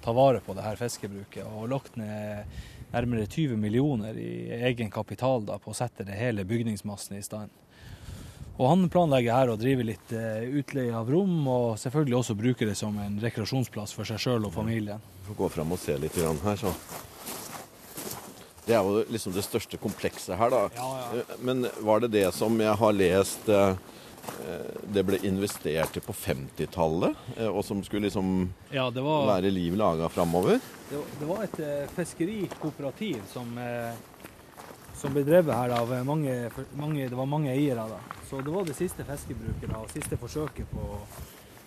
ta 0.06 0.16
vare 0.16 0.40
på 0.46 0.56
det 0.56 0.64
her 0.64 0.80
fiskebruket, 0.80 1.44
og 1.44 1.68
lagt 1.74 2.00
ned 2.00 2.48
nærmere 2.94 3.28
20 3.28 3.60
millioner 3.60 4.16
i 4.16 4.48
egen 4.70 4.94
kapital 4.94 5.44
da, 5.44 5.60
på 5.60 5.74
å 5.74 5.76
sette 5.76 6.08
det 6.08 6.16
hele 6.16 6.48
bygningsmassen 6.48 7.20
i 7.20 7.26
stand. 7.26 7.52
Og 8.58 8.72
han 8.72 8.88
planlegger 8.90 9.36
her 9.36 9.52
å 9.52 9.60
drive 9.60 9.84
litt 9.86 10.16
eh, 10.16 10.48
utleie 10.62 10.96
av 10.96 11.12
rom, 11.12 11.36
og 11.52 11.76
selvfølgelig 11.84 12.20
også 12.22 12.40
bruke 12.40 12.72
det 12.72 12.80
som 12.80 12.96
en 13.04 13.20
rekreasjonsplass 13.22 13.92
for 13.94 14.08
seg 14.08 14.24
sjøl 14.24 14.48
og 14.48 14.56
familien. 14.56 15.04
Får 15.28 15.36
gå 15.44 15.50
fram 15.50 15.72
og 15.76 15.80
se 15.82 15.98
litt 16.00 16.16
grann 16.16 16.40
her, 16.46 16.56
så. 16.62 16.74
Det 18.68 18.76
er 18.76 18.84
jo 18.84 19.04
liksom 19.12 19.32
det 19.36 19.44
største 19.46 19.78
komplekset 19.80 20.36
her, 20.40 20.52
da. 20.52 20.66
Ja, 20.76 20.88
ja. 21.00 21.20
Eh, 21.22 21.38
Men 21.40 21.68
var 21.80 22.02
det 22.04 22.10
det 22.16 22.26
som 22.36 22.58
jeg 22.60 22.74
har 22.76 22.96
lest 22.96 23.48
eh, 23.48 23.76
eh, 24.44 24.66
det 24.92 25.04
ble 25.08 25.20
investert 25.28 25.96
i 25.96 26.04
på 26.04 26.16
50-tallet, 26.16 27.16
eh, 27.38 27.48
og 27.48 27.64
som 27.64 27.80
skulle 27.84 28.10
liksom 28.10 28.50
Ja, 28.76 28.90
det 28.92 29.04
var... 29.06 29.24
være 29.30 29.52
liv 29.56 29.76
laga 29.80 30.10
framover? 30.12 30.60
Det, 30.90 31.00
det 31.20 31.30
var 31.30 31.46
et 31.46 31.60
eh, 31.64 31.88
fiskerikooperativ 31.96 33.24
som, 33.32 33.56
eh, 33.58 33.96
som 35.00 35.16
ble 35.16 35.24
drevet 35.28 35.56
her 35.56 35.76
av 35.78 35.92
mange, 36.08 36.36
mange 36.76 37.08
Det 37.08 37.16
var 37.16 37.28
mange 37.28 37.52
eiere, 37.56 37.88
da. 37.88 38.02
Så 38.28 38.42
det 38.44 38.52
var 38.52 38.68
det 38.68 38.76
siste 38.76 39.08
fiskebruket 39.08 39.72
og 39.80 39.88
siste 39.96 40.20
forsøket 40.20 40.68
på, 40.76 40.90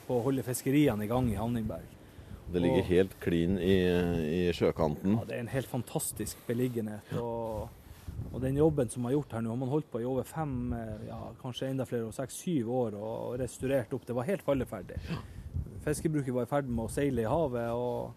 på 0.09 0.21
å 0.21 0.25
holde 0.29 0.45
fiskeriene 0.45 1.09
i 1.09 1.09
gang 1.09 1.33
i 1.33 1.41
Havningberg. 1.41 1.97
Det 2.53 2.61
ligger 2.63 2.83
Og- 2.83 2.89
helt 2.91 3.13
klin 3.21 3.59
i, 3.59 3.77
i 4.49 4.53
sjøkanten. 4.57 5.19
Ja, 5.19 5.25
det 5.29 5.37
er 5.37 5.41
en 5.45 5.53
helt 5.53 5.69
fantastisk 5.71 6.37
beliggenhet. 6.49 7.13
Og, 7.21 7.69
og 8.33 8.41
den 8.43 8.57
jobben 8.59 8.89
som 8.91 9.05
er 9.07 9.15
gjort 9.15 9.33
her 9.37 9.41
nå, 9.47 9.51
har 9.55 9.61
man 9.61 9.69
holdt 9.71 9.91
på 9.93 10.01
i 10.03 10.05
over 10.09 10.25
fem, 10.27 10.73
eh, 10.73 11.07
ja, 11.09 11.21
kanskje 11.43 11.69
enda 11.71 11.85
flere, 11.87 12.11
seks-syv 12.13 12.69
år 12.75 12.97
og 12.99 13.39
restaurert 13.41 13.93
opp. 13.95 14.05
Det 14.07 14.17
var 14.19 14.27
helt 14.29 14.43
falleferdig. 14.43 14.99
Fiskebruket 15.85 16.35
var 16.35 16.43
i 16.49 16.51
ferd 16.51 16.69
med 16.69 16.85
å 16.89 16.91
seile 16.93 17.23
i 17.25 17.31
havet. 17.31 17.71
og 17.71 18.13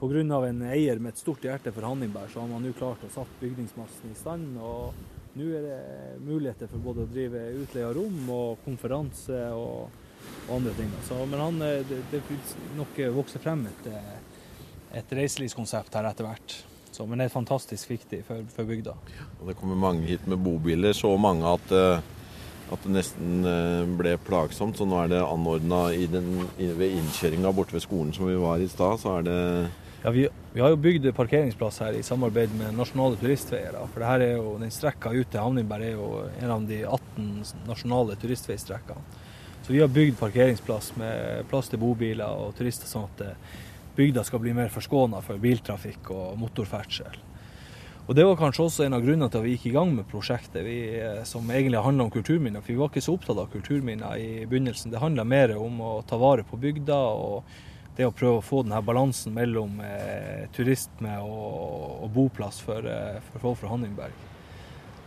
Pga. 0.00 0.20
en 0.48 0.62
eier 0.62 0.98
med 0.98 1.12
et 1.12 1.18
stort 1.18 1.40
hjerte 1.42 1.72
for 1.72 1.82
Hanningberg, 1.82 2.28
så 2.30 2.40
har 2.40 2.48
man 2.48 2.62
nå 2.62 2.72
klart 2.76 3.02
å 3.04 3.10
satt 3.10 3.28
bygningsmassen 3.40 4.10
i 4.10 4.14
stand. 4.14 4.56
og 4.58 4.94
Nå 5.36 5.44
er 5.50 5.62
det 5.62 6.20
muligheter 6.22 6.68
for 6.70 6.78
både 6.78 7.02
å 7.04 7.10
drive 7.10 7.40
utleie 7.58 7.84
av 7.88 7.94
rom 7.96 8.28
og 8.30 8.58
konferanse 8.64 9.38
og, 9.52 9.88
og 10.48 10.56
andre 10.58 10.74
ting. 10.76 10.92
Så, 11.08 11.18
men 11.24 11.40
han, 11.40 11.62
eh, 11.64 11.82
det, 11.88 12.02
det 12.12 12.22
vil 12.28 12.54
nok 12.78 13.02
vokse 13.16 13.40
frem 13.42 13.66
et, 13.70 13.90
eh, 13.90 14.14
et 15.00 15.18
reiselivskonsept 15.20 15.98
her 15.98 16.10
etter 16.10 16.28
hvert. 16.28 16.58
Så, 16.94 17.06
men 17.06 17.18
det 17.18 17.26
er 17.26 17.34
fantastisk 17.34 17.90
viktig 17.90 18.20
for, 18.22 18.42
for 18.54 18.68
bygda. 18.68 18.92
Og 19.40 19.48
det 19.48 19.56
kommer 19.58 19.78
mange 19.78 20.06
hit 20.06 20.28
med 20.30 20.38
bobiler, 20.38 20.94
så 20.94 21.10
mange 21.18 21.48
at, 21.50 21.72
eh, 21.74 22.04
at 22.70 22.84
det 22.86 22.92
nesten 22.94 23.48
eh, 23.50 23.94
ble 23.98 24.12
plagsomt. 24.22 24.78
Så 24.78 24.86
nå 24.86 25.00
er 25.02 25.10
det 25.10 25.24
anordna 25.24 25.88
ved 25.90 26.84
innkjøringa 26.86 27.50
borte 27.56 27.74
ved 27.74 27.82
skolen 27.82 28.14
som 28.14 28.28
vi 28.30 28.38
var 28.38 28.62
i 28.62 28.70
stad, 28.70 29.02
så 29.02 29.18
er 29.18 29.26
det 29.26 29.40
ja, 30.04 30.10
vi, 30.12 30.26
vi, 30.52 30.60
har 30.60 30.68
jo 30.68 30.78
bygd 30.84 31.06
parkeringsplass 31.16 31.80
her 31.80 31.94
i 31.96 32.02
samarbeid 32.04 32.52
med 32.58 32.76
Nasjonale 32.76 33.16
turistveier. 33.16 33.78
For 33.88 34.02
det 34.02 34.10
her 34.10 34.24
er 34.26 34.34
jo, 34.36 34.50
den 34.60 34.72
strekka 34.74 35.14
ut 35.16 35.30
til 35.32 35.40
Havningberg 35.40 35.86
er 35.86 35.94
jo 35.96 36.08
en 36.28 36.52
av 36.52 36.66
de 36.68 36.82
18 36.84 37.30
nasjonale 37.64 38.18
turistveistrekkene. 38.20 39.22
Så 39.64 39.72
vi 39.72 39.80
har 39.80 39.88
bygd 39.88 40.18
parkeringsplass 40.20 40.92
med 41.00 41.46
plass 41.48 41.70
til 41.72 41.80
bobiler 41.80 42.28
og 42.28 42.52
turister, 42.58 42.84
sånn 42.84 43.06
at 43.08 43.22
eh, 43.24 43.60
bygda 43.96 44.24
skal 44.28 44.42
bli 44.42 44.52
mer 44.52 44.68
forskåna 44.68 45.22
for 45.24 45.40
biltrafikk 45.40 46.10
og 46.12 46.34
motorferdsel. 46.36 47.16
Og 48.04 48.14
Det 48.14 48.24
var 48.28 48.36
kanskje 48.36 48.64
også 48.66 48.84
en 48.84 48.92
av 48.98 49.00
grunnene 49.00 49.30
til 49.32 49.40
at 49.40 49.46
vi 49.46 49.54
gikk 49.54 49.70
i 49.70 49.76
gang 49.78 49.94
med 49.96 50.04
prosjektet, 50.10 50.60
vi, 50.66 50.76
eh, 51.00 51.22
som 51.24 51.48
egentlig 51.48 51.80
handla 51.80 52.04
om 52.04 52.12
kulturminner. 52.12 52.60
For 52.60 52.74
vi 52.74 52.80
var 52.82 52.92
ikke 52.92 53.04
så 53.06 53.14
opptatt 53.16 53.40
av 53.40 53.48
kulturminner 53.54 54.20
i 54.20 54.44
begynnelsen. 54.44 54.92
Det 54.92 55.00
handla 55.00 55.24
mer 55.24 55.56
om 55.56 55.80
å 55.80 55.94
ta 56.04 56.20
vare 56.20 56.44
på 56.44 56.60
bygda 56.60 57.00
og 57.16 57.48
det 57.96 58.04
å 58.04 58.12
prøve 58.12 58.42
å 58.42 58.44
få 58.44 58.60
denne 58.66 58.82
balansen 58.84 59.32
mellom 59.32 59.80
eh, 59.80 60.44
turisme 60.52 61.16
og, 61.22 62.04
og, 62.04 62.08
boplass 62.12 62.60
for, 62.60 62.84
eh, 62.84 63.22
for 63.30 63.48
folk 63.48 63.62
fra 63.62 63.72
Hanningberg. 63.72 64.33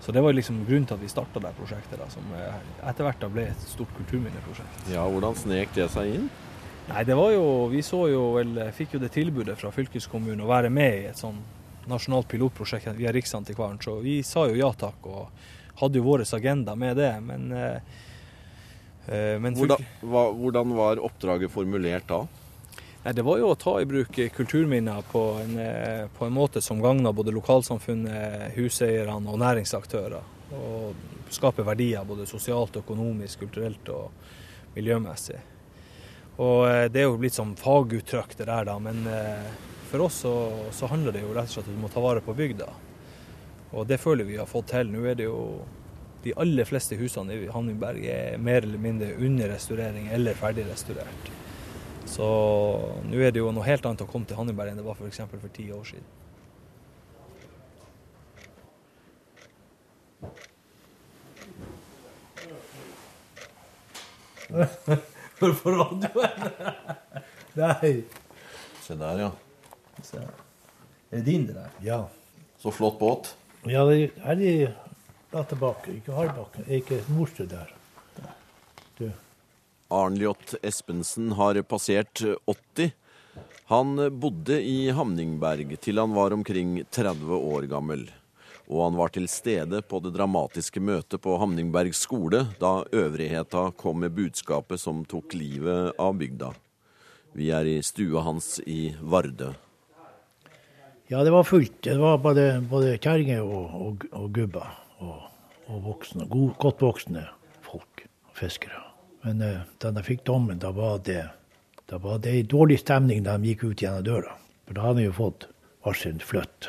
Så 0.07 0.13
det 0.15 0.21
var 0.23 0.31
liksom 0.31 0.61
grunnen 0.63 0.85
til 0.87 0.95
at 0.95 1.01
vi 1.03 1.09
starta 1.11 1.39
det 1.43 1.49
prosjektet, 1.57 1.97
da, 1.99 2.05
som 2.07 2.23
eh, 2.31 2.59
etter 2.87 3.03
hvert 3.03 3.25
ble 3.27 3.43
et 3.51 3.63
stort 3.67 3.89
kulturminneprosjekt. 3.97 4.85
Ja, 4.93 5.01
Hvordan 5.03 5.35
snek 5.35 5.73
det 5.75 5.89
seg 5.91 6.13
inn? 6.13 6.29
Nei, 6.87 7.01
det 7.03 7.17
var 7.19 7.33
jo, 7.33 7.67
Vi 7.67 7.81
så 7.83 8.05
jo 8.07 8.21
vel, 8.37 8.53
fikk 8.71 8.95
jo 8.95 9.01
det 9.03 9.09
tilbudet 9.11 9.57
fra 9.59 9.67
fylkeskommunen 9.75 10.45
å 10.45 10.47
være 10.47 10.71
med 10.71 10.95
i 11.01 11.09
et 11.09 11.19
sånn 11.19 11.41
nasjonalt 11.91 12.29
pilotprosjekt 12.31 12.87
via 12.95 13.11
Riksantikvaren, 13.11 13.81
så 13.83 13.97
vi 13.99 14.21
sa 14.23 14.45
jo 14.47 14.55
ja 14.55 14.71
takk 14.79 15.11
og 15.11 15.43
hadde 15.81 15.99
jo 15.99 16.07
vår 16.07 16.23
agenda 16.39 16.79
med 16.79 16.95
det. 17.03 17.11
Men, 17.27 17.51
eh, 17.51 17.99
eh 19.11 19.35
men 19.43 19.59
hvordan, 19.59 19.83
hva, 20.07 20.29
hvordan 20.31 20.75
var 20.79 21.03
oppdraget 21.03 21.51
formulert 21.51 22.07
da? 22.07 22.23
Nei, 23.03 23.13
Det 23.13 23.23
var 23.23 23.37
jo 23.39 23.51
å 23.51 23.59
ta 23.59 23.77
i 23.81 23.85
bruk 23.85 24.17
kulturminner 24.35 25.03
på 25.11 25.21
en, 25.41 25.59
eh, 25.59 26.07
på 26.17 26.25
en 26.25 26.33
måte 26.33 26.61
som 26.61 26.81
gagna 26.81 27.13
både 27.13 27.31
lokalsamfunnet, 27.31 28.55
huseierne 28.55 29.29
og 29.29 29.39
næringsaktører. 29.39 30.33
Og 30.57 30.95
skape 31.29 31.63
verdier 31.63 32.05
både 32.07 32.25
sosialt, 32.27 32.79
økonomisk, 32.81 33.39
kulturelt 33.39 33.89
og 33.89 34.11
miljømessig. 34.75 35.39
Og 36.37 36.67
eh, 36.67 36.87
Det 36.89 37.01
er 37.01 37.07
jo 37.07 37.17
blitt 37.17 37.37
som 37.37 37.55
faguttrykk 37.55 38.37
det 38.37 38.45
der, 38.45 38.65
da, 38.65 38.77
men 38.79 39.07
eh, 39.07 39.47
for 39.87 40.03
oss 40.07 40.21
så, 40.25 40.35
så 40.71 40.89
handler 40.91 41.15
det 41.15 41.23
jo 41.23 41.33
rett 41.33 41.49
og 41.49 41.57
slett 41.57 41.71
om 41.71 41.87
å 41.87 41.93
ta 41.93 42.03
vare 42.03 42.21
på 42.21 42.35
bygda. 42.35 42.67
Og 43.71 43.87
det 43.87 43.99
føler 43.99 44.27
vi 44.27 44.37
har 44.39 44.47
fått 44.47 44.71
til. 44.71 44.91
Nå 44.91 45.05
er 45.07 45.15
det 45.15 45.27
jo 45.27 45.63
de 46.23 46.33
aller 46.39 46.67
fleste 46.67 46.97
husene 46.99 47.35
i 47.35 47.49
Hanningberg 47.51 48.03
er 48.11 48.39
mer 48.41 48.63
eller 48.63 48.81
mindre 48.81 49.13
under 49.15 49.51
restaurering 49.53 50.09
eller 50.11 50.35
ferdig 50.39 50.67
restaurert. 50.67 51.31
Så 52.07 52.27
nå 53.03 53.19
er 53.19 53.33
det 53.35 53.41
jo 53.41 53.51
noe 53.51 53.65
helt 53.67 53.85
annet 53.85 54.01
å 54.05 54.07
komme 54.09 54.27
til 54.27 54.39
Hanneberg 54.39 54.71
enn 54.71 54.79
det 54.79 54.85
var 54.85 54.95
f.eks. 54.95 55.19
For, 55.27 55.51
ti 55.53 55.67
år 55.75 55.83
siden. 55.91 56.07
Hvorfor 65.39 65.75
radioen? 65.75 66.47
Nei. 67.59 67.93
Se 68.81 68.95
der, 68.95 69.25
ja. 69.25 69.31
Se. 70.05 70.23
Er 71.11 71.19
det 71.19 71.25
din, 71.27 71.47
det 71.49 71.57
der? 71.59 71.71
Ja. 71.83 71.99
Så 72.61 72.71
flott 72.71 72.99
båt. 72.99 73.35
Ja, 73.67 73.83
det 73.89 74.13
er 74.23 74.39
de 74.39 74.53
der 75.33 75.49
tilbake. 75.51 75.97
Ikke 75.99 76.15
Hardbakken. 76.15 76.69
Ikke 76.71 77.03
Morsrud 77.11 77.51
der. 77.51 77.76
Arnljot 79.89 80.55
Espensen 80.63 81.31
har 81.31 81.61
passert 81.61 82.21
80. 82.45 82.91
Han 83.71 84.19
bodde 84.19 84.61
i 84.61 84.89
Hamningberg 84.91 85.77
til 85.83 85.99
han 85.99 86.15
var 86.15 86.35
omkring 86.35 86.81
30 86.91 87.35
år 87.35 87.67
gammel. 87.71 88.07
Og 88.67 88.81
han 88.83 88.97
var 88.99 89.13
til 89.15 89.29
stede 89.31 89.79
på 89.87 90.01
det 90.03 90.11
dramatiske 90.15 90.81
møtet 90.83 91.23
på 91.23 91.37
Hamningberg 91.39 91.95
skole 91.95 92.43
da 92.59 92.81
øvrigheta 92.91 93.69
kom 93.79 94.03
med 94.03 94.15
budskapet 94.15 94.81
som 94.83 95.05
tok 95.07 95.37
livet 95.39 95.95
av 95.99 96.17
bygda. 96.19 96.51
Vi 97.37 97.51
er 97.55 97.69
i 97.69 97.77
stua 97.85 98.25
hans 98.27 98.57
i 98.67 98.95
Vardø. 98.99 99.53
Ja, 101.07 101.23
det 101.23 101.31
var 101.31 101.47
fullt. 101.47 101.79
Det 101.87 101.95
var 101.99 102.19
både, 102.19 102.49
både 102.67 102.97
kjerringer 102.99 103.45
og, 103.45 103.71
og, 103.79 104.09
og, 104.11 104.27
gubber 104.35 104.67
og, 104.99 105.29
og 105.71 105.87
voksne, 105.93 106.27
god, 106.27 106.51
godt 106.59 106.83
voksne 106.83 107.23
folk. 107.63 108.03
Fiskere. 108.35 108.86
Men 109.27 109.41
uh, 109.43 109.59
da 109.77 109.91
de 109.91 110.01
fikk 110.07 110.21
dommen, 110.23 110.59
da 110.59 110.71
var 110.71 111.01
det 111.03 111.25
da 111.87 111.97
var 111.99 112.19
det 112.23 112.43
dårlig 112.51 112.79
stemning 112.79 113.23
da 113.23 113.33
de 113.37 113.51
gikk 113.51 113.63
ut 113.63 113.81
gjennom 113.83 114.03
døra. 114.03 114.35
For 114.67 114.75
da 114.75 114.85
hadde 114.85 115.01
de 115.01 115.07
jo 115.07 115.15
fått 115.15 115.47
varsel 115.83 116.19
flytt. 116.23 116.67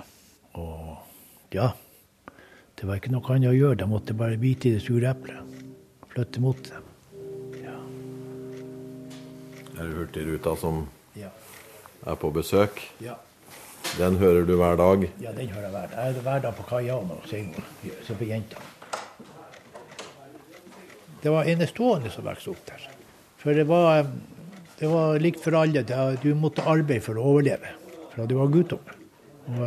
Og 0.58 1.54
ja, 1.54 1.68
det 2.78 2.86
var 2.86 2.98
ikke 2.98 3.12
noe 3.14 3.34
annet 3.34 3.50
å 3.50 3.54
gjøre. 3.54 3.78
De 3.78 3.88
måtte 3.90 4.14
bare 4.18 4.38
bite 4.42 4.70
i 4.70 4.76
det 4.76 4.82
sure 4.82 5.10
eplet. 5.10 5.58
Flytte 6.10 6.42
mot 6.42 6.70
dem. 6.70 6.88
Ja. 7.62 7.76
Er 9.78 9.82
det 9.82 9.92
Hurtigruta 10.00 10.54
som 10.58 10.84
ja. 11.18 11.30
er 12.06 12.18
på 12.18 12.32
besøk? 12.34 12.82
Ja. 13.02 13.20
Den 13.98 14.18
hører 14.18 14.46
du 14.46 14.56
hver 14.58 14.78
dag? 14.78 15.06
Ja, 15.22 15.30
den 15.34 15.54
hører 15.54 15.68
jeg 15.68 15.76
hver 15.76 15.94
dag. 15.94 16.02
Jeg 16.10 16.18
er 16.18 16.26
hver 16.26 16.42
dag 16.48 16.58
på 16.58 16.66
kaia 16.74 16.98
og 16.98 17.30
synger. 17.30 17.70
På 18.10 18.30
jentene 18.34 18.77
det 21.22 21.32
var 21.34 21.48
enestående 21.50 22.12
som 22.12 22.26
vokste 22.26 22.52
opp 22.54 22.64
der. 22.68 22.88
For 23.38 23.54
det 23.54 23.66
var, 23.68 24.06
det 24.78 24.90
var 24.90 25.18
likt 25.22 25.42
for 25.42 25.56
alle. 25.58 25.84
Du 26.22 26.30
måtte 26.38 26.66
arbeide 26.66 27.04
for 27.04 27.18
å 27.18 27.26
overleve 27.32 27.75
fra 28.12 28.26
du 28.26 28.34
var 28.38 28.50
guttunge. 28.52 28.96
Og 29.48 29.62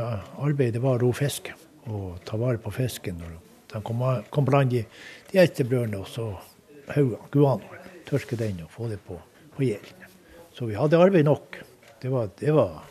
arbeidet 0.46 0.82
var 0.84 1.00
å 1.00 1.08
ro 1.08 1.12
fisk 1.16 1.50
og 1.90 2.20
ta 2.28 2.38
vare 2.38 2.60
på 2.62 2.74
fisken. 2.76 3.22
Når 3.22 3.38
de 3.74 3.82
kom, 3.88 4.04
kom 4.30 4.48
blant 4.48 4.72
de, 4.74 4.84
de 5.32 5.40
eldste 5.42 5.66
brødrene, 5.66 6.02
og 6.04 6.10
så 6.12 6.28
hauga, 6.92 7.22
guanoen. 7.34 7.90
Tørke 8.08 8.36
den 8.36 8.60
og 8.66 8.72
få 8.74 8.90
det 8.92 9.00
på, 9.08 9.16
på 9.56 9.64
gjelden. 9.64 10.08
Så 10.52 10.68
vi 10.68 10.76
hadde 10.76 11.00
arbeid 11.00 11.26
nok. 11.26 11.62
Det 12.02 12.12
var, 12.12 12.30
det, 12.40 12.52
var, 12.52 12.82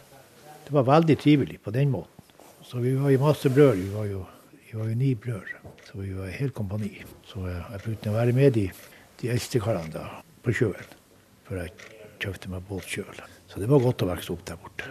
det 0.65 0.75
var, 0.75 0.87
veldig 0.89 1.17
trivelig 1.21 1.59
på 1.61 1.75
den 1.75 1.93
måten. 1.93 2.25
Så 2.65 2.81
vi 2.81 2.95
var 2.97 3.13
i 3.13 3.19
masse 3.21 3.51
brødre. 3.53 3.77
Vi 3.83 3.93
var 3.93 4.09
jo, 4.09 4.25
vi 4.71 4.79
var 4.79 4.89
jo 4.89 4.95
ni 4.95 5.15
brødre. 5.15 5.59
Så 5.85 5.99
vi 5.99 6.13
var 6.15 6.29
helt 6.31 6.55
kompani. 6.55 6.93
Så 7.27 7.43
jeg, 7.49 7.81
brukte 7.85 8.13
å 8.13 8.15
være 8.15 8.35
med 8.37 8.53
de, 8.55 8.69
de 9.19 9.31
eldste 9.33 9.59
karene 9.63 9.91
da, 9.91 10.05
på 10.45 10.55
sjøen. 10.55 10.93
Før 11.49 11.65
jeg 11.65 11.73
kjøpte 12.23 12.53
meg 12.53 12.63
båt 12.69 12.87
sjøl. 12.87 13.19
Så 13.51 13.59
det 13.59 13.67
var 13.71 13.83
godt 13.83 14.05
å 14.07 14.11
vokse 14.13 14.31
opp 14.31 14.47
der 14.47 14.61
borte. 14.63 14.87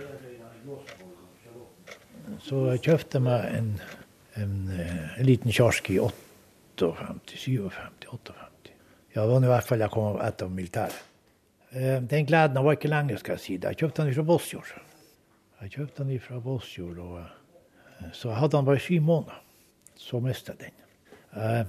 Så 2.44 2.66
jeg 2.74 2.84
kjøpte 2.90 3.24
meg 3.24 3.48
en, 3.56 3.72
en, 4.36 4.56
en 4.76 5.26
liten 5.26 5.56
kjark 5.56 5.88
i 5.94 6.00
58, 6.04 6.92
57, 7.32 7.72
58. 8.04 8.36
Ja, 9.16 9.24
det 9.24 9.32
var 9.32 9.48
i 9.48 9.54
hvert 9.56 9.72
fall 9.72 9.88
jeg 9.88 9.96
kom 9.96 10.20
etter 10.22 10.52
militæret. 10.52 11.06
Eh, 11.72 11.98
den 12.02 12.26
gleden 12.28 12.66
var 12.66 12.76
ikke 12.76 12.92
lenge, 12.92 13.16
skal 13.22 13.38
jeg 13.38 13.46
si. 13.46 13.56
Jeg 13.62 13.80
kjøpte 13.80 14.04
den 14.04 14.16
fra 14.18 14.28
Båtsfjord. 14.28 14.76
Jeg 15.62 15.78
kjøpte 15.78 16.04
den 16.04 16.20
fra 16.24 16.40
Båtsfjord, 16.44 17.00
og 17.00 17.20
eh, 17.22 18.10
så 18.12 18.34
jeg 18.34 18.42
hadde 18.42 18.58
den 18.58 18.68
bare 18.68 18.84
syv 18.84 19.06
måneder. 19.08 19.46
Så 20.00 20.22
mista 20.24 20.56
jeg 20.56 20.70
den. 20.70 20.86
Eh, 21.44 21.64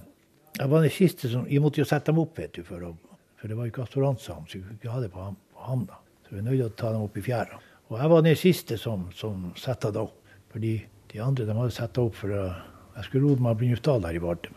jeg 0.59 0.71
var 0.71 0.85
den 0.85 0.93
siste 0.93 1.31
som 1.31 1.49
Jeg 1.49 1.63
måtte 1.63 1.83
jo 1.83 1.89
sette 1.89 2.11
dem 2.11 2.21
opp, 2.23 2.39
vet 2.39 2.55
du, 2.57 2.63
for, 2.67 2.83
å, 2.87 3.19
for 3.41 3.51
det 3.51 3.59
var 3.59 3.67
jo 3.67 3.75
ikke 3.75 3.85
assuransehavn, 3.87 4.47
så 4.47 4.59
vi 4.59 4.63
kunne 4.65 4.79
ikke 4.79 4.95
ha 4.95 5.03
det 5.03 5.11
på, 5.15 5.27
havna. 5.67 5.99
Så 6.25 6.35
vi 6.35 6.41
var 6.41 6.49
nødt 6.49 6.65
å 6.67 6.79
ta 6.79 6.95
dem 6.95 7.05
opp 7.07 7.19
i 7.19 7.25
fjæra. 7.27 7.61
Og 7.91 7.99
jeg 7.99 8.11
var 8.13 8.25
den 8.27 8.39
siste 8.39 8.79
som, 8.79 9.09
som 9.17 9.51
satte 9.59 9.91
det 9.95 10.03
opp. 10.03 10.17
Fordi 10.51 10.75
de 11.13 11.21
andre 11.23 11.47
de 11.47 11.55
hadde 11.55 11.75
satt 11.75 11.95
det 11.95 12.03
opp 12.03 12.19
for 12.19 12.35
å 12.35 12.51
Jeg 12.91 13.07
skulle 13.07 13.31
ro 13.31 13.37
med 13.41 13.57
Brynjulfdal 13.57 14.03
her 14.05 14.17
i 14.19 14.21
Vardø. 14.21 14.51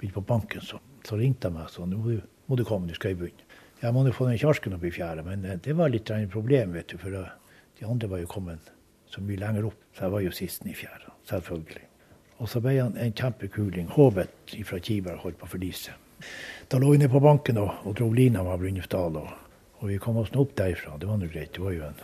Begynte 0.00 0.16
på 0.16 0.22
banken, 0.26 0.62
så, 0.64 0.80
så 1.06 1.18
ringte 1.20 1.46
jeg 1.46 1.54
meg 1.54 1.68
sånn 1.70 1.92
nå 1.92 2.00
må 2.00 2.56
du, 2.56 2.64
komme, 2.64 2.88
du 2.88 2.96
skal 2.96 3.12
i 3.12 3.18
bunn. 3.20 3.42
Jeg 3.82 3.92
må 3.94 4.02
jo 4.06 4.14
få 4.16 4.26
den 4.26 4.38
kjarsken 4.40 4.74
opp 4.74 4.86
i 4.86 4.92
fjæra, 4.94 5.22
men 5.26 5.44
eh, 5.44 5.58
det 5.62 5.74
var 5.76 5.92
litt 5.92 6.10
av 6.10 6.24
et 6.24 6.32
problem, 6.32 6.72
vet 6.74 6.88
du. 6.90 6.96
For 6.98 7.12
de 7.12 7.86
andre 7.86 8.08
var 8.10 8.22
jo 8.22 8.30
kommet 8.32 8.72
så 9.12 9.22
mye 9.22 9.40
lenger 9.42 9.68
opp. 9.68 9.78
Så 9.92 10.06
jeg 10.06 10.14
var 10.16 10.24
jo 10.24 10.32
sisten 10.34 10.72
i 10.72 10.76
fjæra, 10.78 11.12
selvfølgelig. 11.28 11.84
Og 12.38 12.50
så 12.52 12.60
ble 12.60 12.76
han 12.78 12.98
en 13.00 13.14
kjempekuling. 13.16 13.88
Håvet 13.94 14.56
fra 14.68 14.80
Kiberg 14.82 15.22
holdt 15.22 15.38
på 15.40 15.48
å 15.48 15.52
forlise. 15.54 15.94
Da 16.68 16.80
lå 16.80 16.90
vi 16.92 17.00
nede 17.00 17.12
på 17.12 17.22
banken 17.22 17.60
og, 17.62 17.72
og 17.86 17.96
dro 17.98 18.10
lina 18.12 18.42
med 18.44 18.60
Brynjulfdal. 18.60 19.16
Og, 19.20 19.32
og, 19.78 19.84
vi 19.88 19.98
kom 20.02 20.20
oss 20.20 20.32
nå 20.34 20.44
opp 20.44 20.56
derfra. 20.58 20.96
Det 21.00 21.08
var 21.08 21.20
nå 21.20 21.30
greit. 21.32 21.54
Det 21.56 21.64
var 21.64 21.76
jo 21.76 21.86
en, 21.88 22.00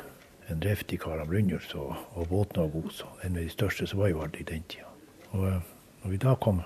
en 0.53 0.63
driftig 0.63 1.01
kar 1.03 1.21
av 1.23 1.33
Brynjulf, 1.33 1.69
og, 1.81 1.97
og 2.17 2.29
båten 2.31 2.63
var 2.63 2.73
god. 2.77 2.91
Så 2.97 3.11
en 3.23 3.37
av 3.37 3.43
de 3.43 3.53
største 3.53 3.89
som 3.91 4.03
var 4.03 4.13
jo 4.13 4.23
aldri 4.25 4.45
i 4.45 4.51
den 4.53 4.65
tida. 4.73 4.89
Og 5.33 5.49
når 5.49 6.15
vi 6.15 6.21
da 6.25 6.37
kom, 6.37 6.63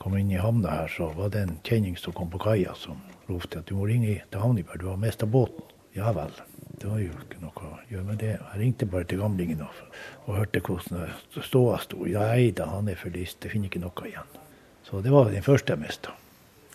kom, 0.00 0.16
inn 0.16 0.32
i 0.32 0.40
havna 0.40 0.82
her, 0.82 0.92
så 0.92 1.10
var 1.16 1.32
det 1.34 1.44
en 1.44 1.58
kjenning 1.66 1.96
som 2.00 2.16
kom 2.16 2.32
på 2.32 2.40
kaia, 2.42 2.74
som 2.76 3.00
ropte 3.28 3.60
at 3.60 3.68
du 3.68 3.76
må 3.78 3.88
ringe 3.88 4.20
til 4.30 4.42
Havniberg, 4.42 4.80
du 4.80 4.88
har 4.90 5.00
mista 5.00 5.28
båten. 5.28 5.64
Ja 5.96 6.12
vel. 6.14 6.32
det 6.80 6.86
var 6.86 7.00
jo 7.02 7.12
ikke 7.12 7.40
noe 7.42 7.69
å 7.98 8.04
meg 8.06 8.20
det. 8.22 8.36
Jeg 8.38 8.60
ringte 8.60 8.86
bare 8.86 9.08
til 9.10 9.18
gamlingen 9.18 9.64
og, 9.66 9.82
og 10.26 10.36
hørte 10.38 10.62
hvordan 10.62 11.10
ståa 11.42 11.80
sto. 11.82 12.04
Nei 12.06 12.50
da, 12.54 12.68
han 12.76 12.88
er 12.92 12.98
forlist. 13.00 13.40
Jeg 13.40 13.48
det 13.48 13.52
finner 13.54 13.70
ikke 13.72 13.82
noe 13.82 14.06
igjen. 14.06 14.38
Så 14.86 15.02
det 15.02 15.12
var 15.14 15.30
den 15.30 15.42
første 15.46 15.74
jeg 15.74 15.82
mista. 15.82 16.14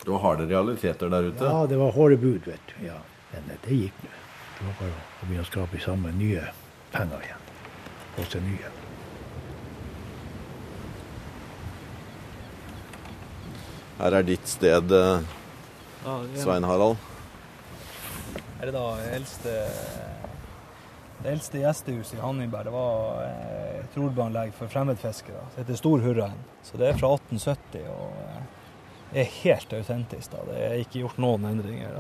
Det 0.02 0.12
var 0.12 0.22
harde 0.26 0.46
realiteter 0.50 1.10
der 1.10 1.30
ute? 1.32 1.48
Ja, 1.48 1.66
det 1.72 1.80
var 1.80 1.96
harde 1.96 2.18
bud, 2.20 2.46
vet 2.46 2.72
du. 2.74 2.76
Ja, 2.86 3.00
Men 3.32 3.48
det 3.64 3.80
gikk 3.80 4.04
nå. 4.04 4.12
Det 4.56 4.66
var 4.68 4.76
bare 4.80 4.92
å 4.96 5.26
begynne 5.28 5.44
å 5.44 5.48
skrape 5.50 5.80
sammen 5.84 6.20
nye 6.20 6.44
penger 6.94 7.24
igjen. 7.26 7.48
Og 8.16 8.28
se 8.32 8.40
nye. 8.44 8.72
Her 13.96 14.18
er 14.20 14.28
ditt 14.28 14.48
sted, 14.48 14.92
eh, 14.92 15.20
Svein 16.36 16.64
Harald. 16.68 16.98
Er 18.60 18.70
det 18.70 18.74
da 18.76 18.86
eldste, 19.16 19.54
det 21.26 21.32
eldste 21.34 21.62
gjestehuset 21.64 22.20
i 22.20 22.22
Hanningberg. 22.22 22.68
Det 22.70 22.74
var 22.76 23.24
eh, 23.26 23.80
et 23.82 23.98
rorbuanlegg 23.98 24.54
for 24.54 24.70
fremmedfiskere. 24.70 25.42
Det 25.56 25.64
heter 25.64 25.80
Stor 25.80 26.04
Hurraen. 26.06 26.44
Så 26.66 26.78
det 26.78 26.92
er 26.92 27.00
fra 27.00 27.10
1870 27.18 27.88
og 27.90 28.20
eh, 28.22 29.22
er 29.22 29.30
helt 29.42 29.74
autentisk. 29.74 30.32
da. 30.36 30.44
Det 30.50 30.58
er 30.68 30.76
ikke 30.84 31.02
gjort 31.02 31.22
noen 31.24 31.48
endringer. 31.50 31.96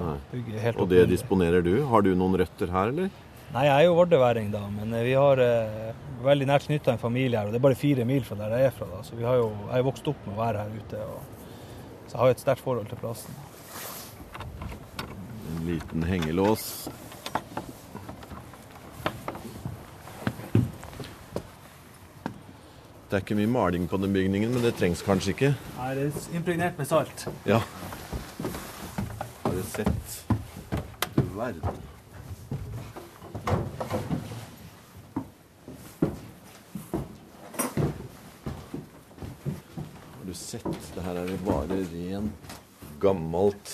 er 0.61 0.77
Og 0.81 0.89
det 0.91 1.07
disponerer 1.09 1.65
du. 1.65 1.73
Har 1.89 2.05
du 2.05 2.11
noen 2.17 2.37
røtter 2.41 2.69
her, 2.73 2.91
eller? 2.93 3.09
Nei, 3.53 3.67
jeg 3.67 3.75
er 3.75 3.85
jo 3.85 3.95
vardeværing, 3.95 4.49
da, 4.51 4.61
men 4.73 4.93
eh, 4.93 5.05
vi 5.05 5.13
har 5.15 5.39
eh, 5.41 5.93
veldig 6.25 6.47
nært 6.49 6.65
knytta 6.67 6.95
en 6.95 7.01
familie 7.01 7.39
her. 7.39 7.47
og 7.49 7.55
Det 7.55 7.61
er 7.61 7.65
bare 7.67 7.79
fire 7.79 8.05
mil 8.05 8.25
fra 8.27 8.37
der 8.39 8.57
jeg 8.57 8.69
er 8.69 8.75
fra. 8.75 8.89
da, 8.91 9.01
så 9.05 9.17
vi 9.17 9.25
har 9.25 9.39
jo, 9.41 9.49
Jeg 9.69 9.79
er 9.79 9.87
vokst 9.89 10.11
opp 10.11 10.27
med 10.27 10.35
å 10.35 10.41
være 10.41 10.65
her 10.65 10.77
ute. 10.81 11.01
og 11.05 12.05
Så 12.05 12.13
jeg 12.13 12.21
har 12.21 12.31
jo 12.31 12.37
et 12.37 12.45
sterkt 12.45 12.65
forhold 12.65 12.89
til 12.91 13.01
plassen. 13.01 13.41
En 15.55 15.65
liten 15.69 16.03
hengelås. 16.03 16.65
Det 23.09 23.13
er 23.19 23.21
ikke 23.21 23.35
mye 23.37 23.47
maling 23.53 23.83
på 23.89 23.97
den 24.01 24.13
bygningen, 24.13 24.49
men 24.53 24.63
det 24.65 24.73
trengs 24.79 25.03
kanskje 25.05 25.35
ikke. 25.35 25.51
Nei, 25.77 25.89
det 25.97 26.07
er 26.09 26.37
impregnert 26.39 26.79
med 26.81 26.89
salt. 26.89 27.27
Ja. 27.45 27.59
Har 29.43 29.51
du 29.53 29.61
sett 29.69 30.21
Du 31.15 31.21
verden. 31.37 31.83
Har 40.15 40.25
du 40.25 40.33
sett? 40.33 40.65
Det 40.95 41.03
her 41.03 41.19
er 41.19 41.29
jo 41.29 41.37
bare 41.45 41.79
rent 41.91 42.57
gammelt 43.01 43.73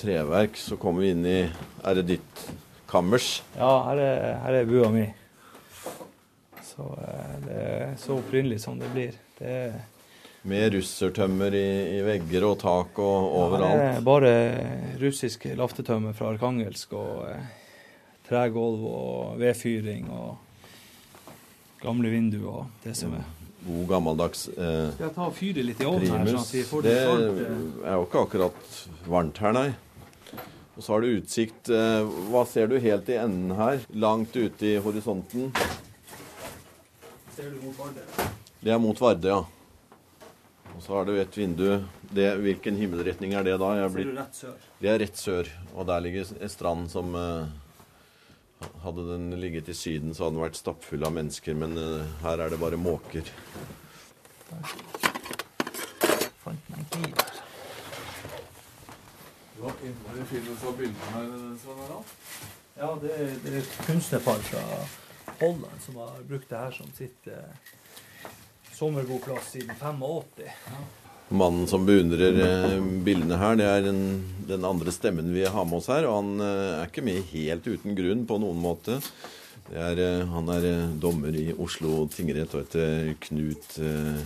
treverk. 0.00 0.56
Så 0.58 0.76
kommer 0.76 1.04
vi 1.04 1.12
inn 1.14 1.26
i 1.26 1.40
Er 1.82 1.98
det 1.98 2.06
ditt 2.12 2.44
kammers? 2.90 3.40
Ja, 3.56 3.72
her 3.88 3.98
er, 4.02 4.38
her 4.44 4.60
er 4.60 4.68
bua 4.68 4.90
mi. 4.92 5.08
Så 6.72 6.86
eh, 7.04 7.32
det 7.46 7.56
er 7.62 7.96
så 8.00 8.18
opprinnelig 8.18 8.60
som 8.64 8.78
det 8.80 8.88
blir. 8.94 9.16
Det 9.38 9.56
er, 9.64 9.80
Med 10.48 10.72
russertømmer 10.74 11.54
i, 11.54 11.98
i 11.98 11.98
vegger 12.02 12.46
og 12.48 12.56
tak 12.62 12.98
og 12.98 13.34
overalt? 13.42 13.76
Ja, 13.76 13.90
det 13.92 14.00
er 14.00 14.06
bare 14.06 14.32
russisk 15.02 15.46
laftetømmer 15.58 16.16
fra 16.18 16.32
Arkangelsk 16.32 16.96
og 16.98 17.28
eh, 17.30 17.44
tregulv 18.26 18.88
og 18.88 19.38
vedfyring 19.42 20.10
og 20.10 20.34
gamle 21.82 22.10
vinduer 22.10 22.64
og 22.64 22.82
det 22.82 22.96
som 22.98 23.14
er. 23.18 23.28
God 23.62 23.86
gammeldags 23.92 24.48
eh, 24.48 24.88
Skal 24.96 25.06
jeg 25.06 25.14
ta 25.14 25.28
og 25.28 25.34
fyre 25.38 25.62
litt 25.62 25.82
i 25.82 25.86
ovnen 25.86 26.10
her, 26.10 26.30
sånn 26.32 26.42
at 26.42 26.54
vi 26.56 26.62
får 26.66 26.82
Det 26.82 26.94
det 26.98 27.44
eh? 27.46 27.60
er 27.86 27.94
jo 28.00 28.06
ikke 28.08 28.22
akkurat 28.26 28.72
varmt 29.06 29.38
her, 29.44 29.54
nei. 29.54 29.68
Og 30.72 30.82
så 30.82 30.94
har 30.94 31.04
du 31.04 31.12
utsikt 31.20 31.70
eh, 31.70 32.10
Hva 32.32 32.42
ser 32.48 32.70
du 32.72 32.78
helt 32.82 33.10
i 33.12 33.18
enden 33.20 33.54
her? 33.58 33.84
Langt 33.94 34.34
ute 34.34 34.66
i 34.66 34.80
horisonten. 34.82 35.52
Ser 37.36 37.50
du 37.50 37.58
mot 37.64 37.78
Vardø? 37.78 38.00
Det 38.62 38.72
er 38.74 38.78
mot 38.82 39.00
Vardø, 39.00 39.28
ja. 39.32 39.42
Og 40.72 40.80
så 40.84 40.94
har 40.96 41.04
du 41.08 41.12
et 41.20 41.36
vindu. 41.36 41.66
Det, 42.12 42.28
hvilken 42.40 42.76
himmelretning 42.80 43.34
er 43.36 43.44
det 43.46 43.58
da? 43.60 43.72
Jeg 43.76 43.84
er 43.84 43.92
Ser 43.92 44.04
du 44.08 44.14
rett 44.18 44.38
sør? 44.38 44.54
det 44.80 44.90
er 44.92 44.98
rett 45.02 45.20
sør. 45.20 45.50
Og 45.74 45.86
der 45.88 46.00
ligger 46.04 46.32
en 46.40 46.52
strand 46.52 46.90
som 46.92 47.14
eh, 47.18 47.46
Hadde 48.84 49.02
den 49.08 49.24
ligget 49.42 49.68
i 49.68 49.74
Syden, 49.74 50.12
så 50.14 50.24
hadde 50.28 50.36
den 50.36 50.44
vært 50.44 50.58
stappfull 50.60 51.02
av 51.04 51.12
mennesker, 51.16 51.56
men 51.58 51.72
eh, 51.78 52.12
her 52.22 52.44
er 52.44 52.52
det 52.52 52.60
bare 52.62 52.78
måker. 52.78 53.26
Fant 56.44 56.70
meg 56.70 56.78
en 56.78 56.86
kniv 56.94 57.16
her. 57.18 57.40
Hva 59.62 59.72
innebærer 59.82 60.28
filmen 60.30 60.58
fra 60.62 60.74
bildene 60.78 61.10
her, 61.16 61.32
Svein 61.62 61.80
Harald? 61.82 62.16
Ja, 62.78 62.92
det 63.02 63.16
det 63.44 63.52
er 63.52 63.58
et 63.64 63.74
kunstnerpar 63.86 64.40
fra 64.46 64.62
Holland 65.40 65.84
som 65.84 66.00
har 66.02 66.18
brukt 66.28 66.50
det 66.50 66.60
her 66.64 66.74
som 66.76 66.90
sitt 66.96 67.30
eh, 67.30 67.54
sommerboplass 68.74 69.52
siden 69.54 69.74
85. 69.80 70.66
Mannen 71.32 71.68
som 71.70 71.86
beundrer 71.88 72.40
eh, 72.44 72.78
bildene 73.04 73.38
her, 73.40 73.56
det 73.56 73.68
er 73.68 73.86
den, 73.86 74.02
den 74.48 74.66
andre 74.68 74.92
stemmen 74.92 75.30
vi 75.32 75.46
har 75.46 75.64
med 75.68 75.80
oss 75.80 75.88
her. 75.92 76.08
Og 76.08 76.18
han 76.18 76.42
eh, 76.44 76.80
er 76.80 76.90
ikke 76.90 77.06
med 77.06 77.22
helt 77.32 77.68
uten 77.68 77.96
grunn 77.96 78.26
på 78.28 78.40
noen 78.42 78.60
måte. 78.60 79.00
Det 79.68 79.78
er, 79.78 80.00
eh, 80.02 80.26
han 80.28 80.50
er 80.52 80.66
eh, 80.68 80.94
dommer 81.00 81.34
i 81.38 81.52
Oslo 81.54 82.02
tingrett 82.12 82.52
og 82.52 82.64
heter 82.64 83.14
Knut 83.22 83.78
eh, 83.80 84.24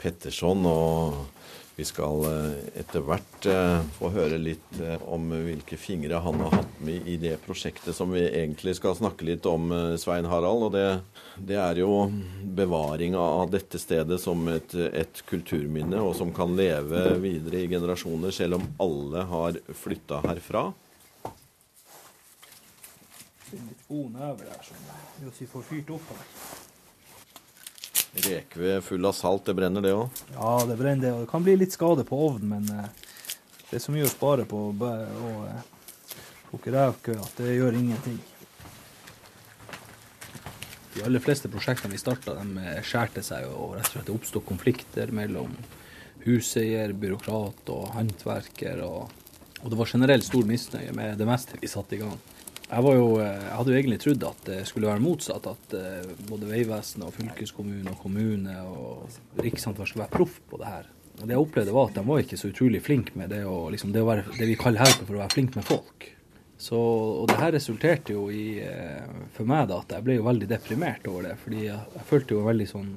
Petterson. 0.00 0.64
Og 0.70 1.35
vi 1.76 1.84
skal 1.84 2.24
eh, 2.24 2.52
etter 2.80 3.02
hvert 3.04 3.46
eh, 3.52 3.82
få 3.98 4.08
høre 4.14 4.38
litt 4.40 4.78
eh, 4.80 4.96
om 5.12 5.28
hvilke 5.28 5.76
fingre 5.76 6.22
han 6.24 6.40
har 6.40 6.54
hatt 6.54 6.78
med 6.80 7.04
i 7.04 7.18
det 7.20 7.34
prosjektet 7.44 7.92
som 7.96 8.14
vi 8.16 8.22
egentlig 8.24 8.78
skal 8.78 8.96
snakke 8.96 9.26
litt 9.28 9.44
om, 9.46 9.68
Svein 10.00 10.24
Harald. 10.30 10.64
Og 10.68 10.72
det, 10.72 10.86
det 11.36 11.58
er 11.60 11.82
jo 11.82 12.06
bevaring 12.56 13.18
av 13.20 13.50
dette 13.52 13.80
stedet 13.80 14.16
som 14.22 14.48
et, 14.48 14.72
et 14.72 15.20
kulturminne, 15.28 16.00
og 16.00 16.16
som 16.16 16.32
kan 16.36 16.56
leve 16.56 17.18
videre 17.20 17.60
i 17.60 17.68
generasjoner, 17.68 18.32
selv 18.32 18.56
om 18.56 18.68
alle 18.80 19.26
har 19.28 19.60
flytta 19.84 20.22
herfra. 20.24 20.70
Litt 23.52 23.84
god 23.88 24.16
never 24.16 24.48
der 24.48 24.64
som 24.64 24.88
gjør 25.20 25.36
vi 25.44 25.50
får 25.52 25.68
fyrt 25.68 25.92
opp 25.98 26.08
her. 26.14 26.65
Rekved 28.16 28.84
full 28.84 29.04
av 29.04 29.12
salt, 29.12 29.44
det 29.44 29.54
brenner 29.58 29.84
det 29.84 29.92
òg. 29.92 30.22
Ja, 30.34 30.52
det 30.68 30.76
brenner 30.78 31.04
det, 31.04 31.12
og 31.12 31.24
det 31.24 31.30
kan 31.30 31.44
bli 31.44 31.56
litt 31.60 31.74
skade 31.76 32.04
på 32.08 32.18
ovnen, 32.30 32.54
men 32.54 32.70
eh, 32.72 33.10
det 33.68 33.76
er 33.76 33.82
så 33.84 33.92
mye 33.92 34.06
å 34.06 34.12
spare 34.12 34.46
på 34.48 34.62
å 34.72 34.92
eh, 35.50 35.66
plukke 36.48 36.72
revkø 36.72 37.18
at 37.20 37.42
det 37.42 37.58
gjør 37.58 37.76
ingenting. 37.76 38.16
De 40.94 41.02
aller 41.04 41.20
fleste 41.20 41.50
prosjektene 41.52 41.92
vi 41.92 42.00
starta, 42.00 42.38
eh, 42.40 42.80
skjærte 42.86 43.24
seg 43.26 43.50
og 43.50 43.76
rett 43.76 43.90
og 43.90 43.92
slett 43.92 44.08
det 44.08 44.16
oppsto 44.16 44.40
konflikter 44.40 45.12
mellom 45.12 45.52
huseier, 46.24 46.94
byråkrat 46.96 47.68
og 47.74 47.90
håndverker. 47.98 48.80
Og, 48.86 49.12
og 49.60 49.68
det 49.72 49.80
var 49.82 49.92
generelt 49.92 50.24
stor 50.24 50.48
misnøye 50.48 50.94
med 50.96 51.20
det 51.20 51.28
meste 51.28 51.60
vi 51.60 51.68
satte 51.70 51.98
i 51.98 52.00
gang. 52.00 52.16
Jeg, 52.66 52.82
jo, 52.82 53.10
eh, 53.22 53.44
jeg 53.44 53.54
hadde 53.54 53.72
jo 53.72 53.78
egentlig 53.78 54.00
trodd 54.02 54.24
at 54.26 54.48
det 54.48 54.58
skulle 54.66 54.90
være 54.90 55.04
motsatt. 55.04 55.46
At 55.52 55.76
eh, 55.78 56.10
både 56.26 56.50
Vegvesenet 56.50 57.06
og 57.06 57.14
fylkeskommune 57.14 57.94
og 57.94 58.00
kommune 58.02 58.58
og 58.66 59.40
Riksantikvar 59.42 59.90
skulle 59.90 60.06
være 60.06 60.16
proff 60.16 60.40
på 60.50 60.60
det 60.62 60.72
her. 60.72 60.90
Og 61.16 61.24
det 61.24 61.32
jeg 61.32 61.44
opplevde 61.46 61.76
var 61.76 61.88
at 61.88 61.96
de 61.96 62.04
var 62.04 62.20
ikke 62.20 62.38
så 62.40 62.50
utrolig 62.50 62.82
flinke 62.84 63.16
med 63.16 63.30
det, 63.32 63.44
å, 63.48 63.70
liksom, 63.72 63.94
det, 63.94 64.02
å 64.04 64.10
være, 64.10 64.26
det 64.36 64.50
vi 64.50 64.58
kaller 64.60 64.84
her 64.84 64.98
for 64.98 65.14
å 65.14 65.22
være 65.22 65.32
flink 65.32 65.56
med 65.56 65.66
folk. 65.68 66.10
Så, 66.58 66.76
og 66.76 67.28
det 67.28 67.36
her 67.38 67.52
resulterte 67.52 68.14
jo 68.16 68.26
i, 68.32 68.58
eh, 68.64 69.06
for 69.36 69.48
meg 69.48 69.68
da, 69.70 69.80
at 69.84 69.96
jeg 69.96 70.04
ble 70.04 70.18
jo 70.18 70.26
veldig 70.26 70.48
deprimert 70.50 71.06
over 71.08 71.30
det. 71.30 71.36
Fordi 71.44 71.66
jeg, 71.68 71.80
jeg 71.96 72.08
følte 72.10 72.36
jo 72.36 72.46
veldig 72.48 72.68
sånn 72.72 72.90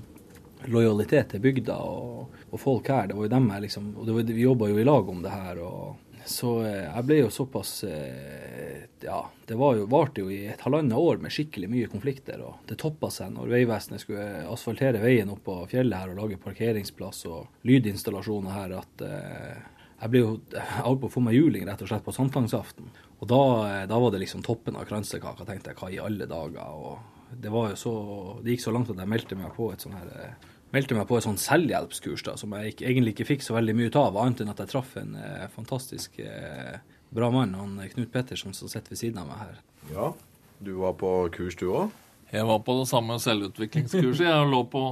lojalitet 0.68 1.34
til 1.34 1.44
bygda 1.44 1.78
og, 1.88 2.38
og 2.50 2.60
folk 2.60 2.90
her. 2.92 3.08
Det 3.08 3.18
var 3.20 3.28
jo 3.28 3.34
dem 3.38 3.50
jeg 3.54 3.68
liksom, 3.68 3.90
og 3.96 4.08
det 4.08 4.16
var, 4.18 4.30
vi 4.34 4.48
jobba 4.48 4.70
jo 4.72 4.80
i 4.82 4.88
lag 4.88 5.12
om 5.14 5.22
det 5.24 5.36
her. 5.36 5.62
og 5.64 6.09
så 6.26 6.52
eh, 6.66 6.86
jeg 6.86 7.06
ble 7.08 7.18
jo 7.22 7.32
såpass 7.34 7.72
eh, 7.88 8.86
Ja, 9.04 9.22
det 9.48 9.58
var 9.60 9.78
jo, 9.78 9.88
varte 9.90 10.24
jo 10.24 10.30
i 10.34 10.42
et 10.52 10.62
halvannet 10.66 10.98
år 10.98 11.22
med 11.24 11.34
skikkelig 11.34 11.70
mye 11.72 11.90
konflikter. 11.92 12.42
og 12.44 12.66
Det 12.70 12.78
toppa 12.82 13.10
seg 13.14 13.34
når 13.36 13.52
Vegvesenet 13.54 14.04
skulle 14.04 14.46
asfaltere 14.52 15.02
veien 15.04 15.32
opp 15.32 15.44
på 15.48 15.58
fjellet 15.72 16.00
her 16.00 16.14
og 16.14 16.22
lage 16.24 16.40
parkeringsplass 16.44 17.26
og 17.32 17.68
lydinstallasjoner 17.70 18.56
her, 18.56 18.76
at 18.82 19.06
eh, 19.08 19.62
jeg 20.00 20.14
ble 20.14 20.24
jo, 20.24 20.36
jeg 20.54 20.84
holdt 20.86 21.02
på 21.04 21.10
å 21.10 21.16
få 21.18 21.24
meg 21.24 21.36
juling 21.36 21.66
rett 21.68 21.82
og 21.84 21.92
slett 21.92 22.06
på 22.06 22.16
sankthansaften. 22.16 22.92
Og 23.20 23.28
da, 23.28 23.42
da 23.90 23.98
var 24.00 24.14
det 24.14 24.22
liksom 24.24 24.44
toppen 24.46 24.78
av 24.80 24.88
kransekaka, 24.88 25.48
tenkte 25.48 25.74
jeg. 25.74 25.80
Hva 25.82 25.90
i 25.92 26.00
alle 26.00 26.28
dager? 26.30 26.72
Og 26.72 27.36
det 27.36 27.52
var 27.52 27.74
jo 27.74 27.80
så, 27.80 27.96
det 28.44 28.56
gikk 28.56 28.64
så 28.64 28.74
langt 28.76 28.92
at 28.94 29.02
jeg 29.02 29.12
meldte 29.12 29.38
meg 29.40 29.52
på 29.58 29.74
et 29.74 29.84
sånn 29.84 29.98
her 30.00 30.38
meldte 30.76 30.98
meg 30.98 31.08
på 31.10 31.18
et 31.18 31.26
sånn 31.26 31.40
selvhjelpskurs 31.42 32.24
da, 32.28 32.36
som 32.40 32.54
jeg 32.58 32.74
ikke, 32.74 32.88
egentlig 32.90 33.16
ikke 33.16 33.30
fikk 33.32 33.46
så 33.46 33.56
veldig 33.58 33.76
mye 33.78 33.90
ut 33.92 34.00
av, 34.00 34.20
annet 34.22 34.44
enn 34.44 34.54
at 34.54 34.62
jeg 34.64 34.74
traff 34.74 34.96
en 35.02 35.16
eh, 35.18 35.48
fantastisk 35.54 36.20
eh, 36.24 36.78
bra 37.16 37.32
mann, 37.34 37.56
han 37.58 37.80
eh, 37.80 37.90
Knut 37.94 38.12
Pettersen, 38.14 38.54
som 38.58 38.72
sitter 38.72 38.94
ved 38.94 39.02
siden 39.02 39.22
av 39.22 39.30
meg 39.32 39.42
her. 39.42 39.58
Ja. 39.94 40.12
Du 40.60 40.74
var 40.82 40.96
på 41.00 41.12
kurs, 41.34 41.56
du 41.56 41.70
òg? 41.72 41.94
Jeg 42.30 42.46
var 42.46 42.60
på 42.62 42.76
det 42.78 42.88
samme 42.90 43.16
selvutviklingskurset. 43.22 44.26
Jeg 44.28 44.50
lå 44.52 44.64
på, 44.70 44.84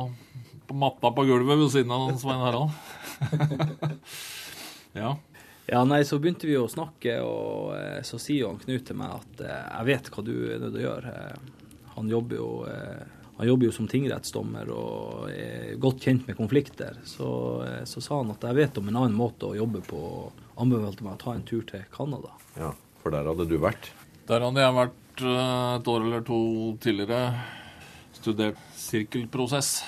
på 0.66 0.78
matta 0.80 1.12
på 1.14 1.26
gulvet 1.28 1.60
ved 1.60 1.74
siden 1.74 1.92
av 1.94 2.10
Svein 2.18 2.42
Harald. 2.42 2.72
ja. 5.02 5.18
Ja, 5.68 5.82
nei, 5.84 6.00
så 6.08 6.16
begynte 6.24 6.48
vi 6.48 6.56
å 6.56 6.70
snakke, 6.72 7.20
og 7.28 7.74
eh, 7.76 8.00
så 8.08 8.16
sier 8.24 8.48
han 8.48 8.62
Knut 8.62 8.88
til 8.88 8.96
meg 8.98 9.18
at 9.20 9.42
eh, 9.44 9.66
jeg 9.68 9.88
vet 9.90 10.10
hva 10.14 10.24
du 10.24 10.34
er 10.48 10.62
nødt 10.64 10.78
til 10.78 10.80
å 10.80 10.86
gjøre. 10.86 11.14
Eh, 11.14 11.88
han 11.98 12.12
jobber 12.14 12.40
jo 12.40 12.50
eh, 12.72 13.17
han 13.38 13.48
jobber 13.48 13.68
jo 13.68 13.74
som 13.76 13.88
tingrettsdommer 13.90 14.70
og 14.74 15.28
er 15.30 15.76
godt 15.82 16.02
kjent 16.08 16.26
med 16.26 16.38
konflikter. 16.40 16.96
Så, 17.06 17.28
eh, 17.68 17.84
så 17.86 18.02
sa 18.02 18.18
han 18.24 18.34
at 18.34 18.42
jeg 18.48 18.58
vet 18.58 18.80
om 18.82 18.88
en 18.90 18.98
annen 19.04 19.18
måte 19.18 19.52
å 19.52 19.58
jobbe 19.58 19.84
på, 19.86 19.98
og 19.98 20.58
anbefalte 20.58 21.06
meg 21.06 21.20
å 21.20 21.22
ta 21.22 21.36
en 21.38 21.46
tur 21.46 21.62
til 21.70 21.84
Canada. 21.94 22.34
Ja, 22.58 22.74
For 23.04 23.14
der 23.14 23.30
hadde 23.30 23.46
du 23.46 23.60
vært? 23.62 23.92
Der 24.28 24.42
hadde 24.42 24.64
jeg 24.64 24.78
vært 24.80 25.22
eh, 25.22 25.76
et 25.78 25.92
år 25.94 26.08
eller 26.08 26.26
to 26.26 26.40
tidligere. 26.82 27.22
Studert 28.18 28.58
sirkelprosess. 28.74 29.84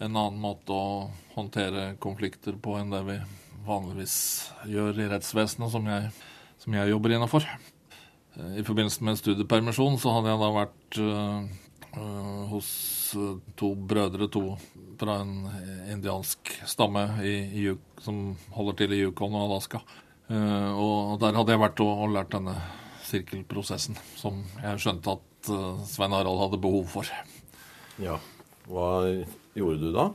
En 0.00 0.16
annen 0.16 0.40
måte 0.40 0.72
å 0.72 1.10
håndtere 1.36 1.90
konflikter 2.00 2.56
på 2.56 2.78
enn 2.80 2.96
det 2.96 3.02
vi 3.04 3.18
vanligvis 3.66 4.16
gjør 4.72 5.04
i 5.04 5.10
rettsvesenet, 5.12 5.68
som 5.72 5.84
jeg, 5.90 6.08
som 6.62 6.80
jeg 6.80 6.94
jobber 6.94 7.12
innafor. 7.12 7.44
I 8.56 8.64
forbindelse 8.64 9.04
med 9.04 9.20
studiepermisjon 9.20 9.96
så 10.00 10.12
hadde 10.16 10.32
jeg 10.32 10.40
da 10.42 10.50
vært 10.52 10.98
uh, 11.00 11.46
hos 12.50 12.68
to 13.56 13.70
brødre, 13.74 14.28
to 14.28 14.42
fra 15.00 15.20
en 15.22 15.46
indiansk 15.92 16.52
stamme 16.68 17.04
i, 17.24 17.34
i, 17.62 17.64
som 18.04 18.34
holder 18.56 18.76
til 18.80 18.96
i 18.96 19.00
Yukon 19.06 19.36
og 19.36 19.46
Alaska. 19.46 19.80
Uh, 20.26 20.72
og 20.74 21.20
der 21.22 21.36
hadde 21.38 21.54
jeg 21.54 21.62
vært 21.62 21.80
og, 21.84 21.92
og, 22.02 22.12
lært 22.16 22.32
denne 22.34 22.56
sirkelprosessen, 23.06 23.98
som 24.18 24.40
jeg 24.58 24.82
skjønte 24.82 25.14
at 25.14 25.50
uh, 25.54 25.82
Svein 25.86 26.14
Harald 26.16 26.40
hadde 26.42 26.62
behov 26.62 26.88
for. 26.90 27.10
Ja, 28.02 28.18
Hva 28.66 28.88
gjorde 29.54 29.78
du 29.84 29.92
da? 29.94 30.10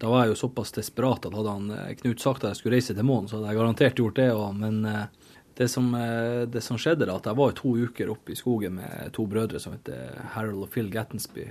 Da 0.00 0.10
var 0.10 0.24
jeg 0.24 0.34
jo 0.34 0.42
såpass 0.44 0.72
desperat 0.76 1.26
at 1.26 1.34
hadde 1.34 1.52
han 1.52 1.72
eh, 1.74 1.94
Knut 2.00 2.22
sagt 2.22 2.44
at 2.44 2.52
jeg 2.52 2.60
skulle 2.60 2.78
reise 2.78 2.94
til 2.96 3.06
månen, 3.06 3.28
så 3.28 3.38
hadde 3.38 3.52
jeg 3.52 3.60
garantert 3.60 4.00
gjort 4.00 4.18
det 4.18 4.28
òg. 4.34 4.56
Men 4.60 4.78
eh, 4.88 5.19
det 5.60 5.68
som, 5.68 5.90
eh, 5.94 6.46
det 6.48 6.62
som, 6.64 6.78
skjedde, 6.80 7.04
da, 7.04 7.18
at 7.20 7.26
jeg 7.28 7.36
var 7.36 7.52
to 7.58 7.74
uker 7.76 8.08
oppe 8.14 8.32
i 8.32 8.38
skogen 8.38 8.78
med 8.78 9.10
to 9.12 9.26
brødre 9.28 9.60
som 9.60 9.74
heter 9.76 10.16
Harold 10.32 10.64
og 10.64 10.70
Phil 10.72 10.88
Gattensby, 10.92 11.50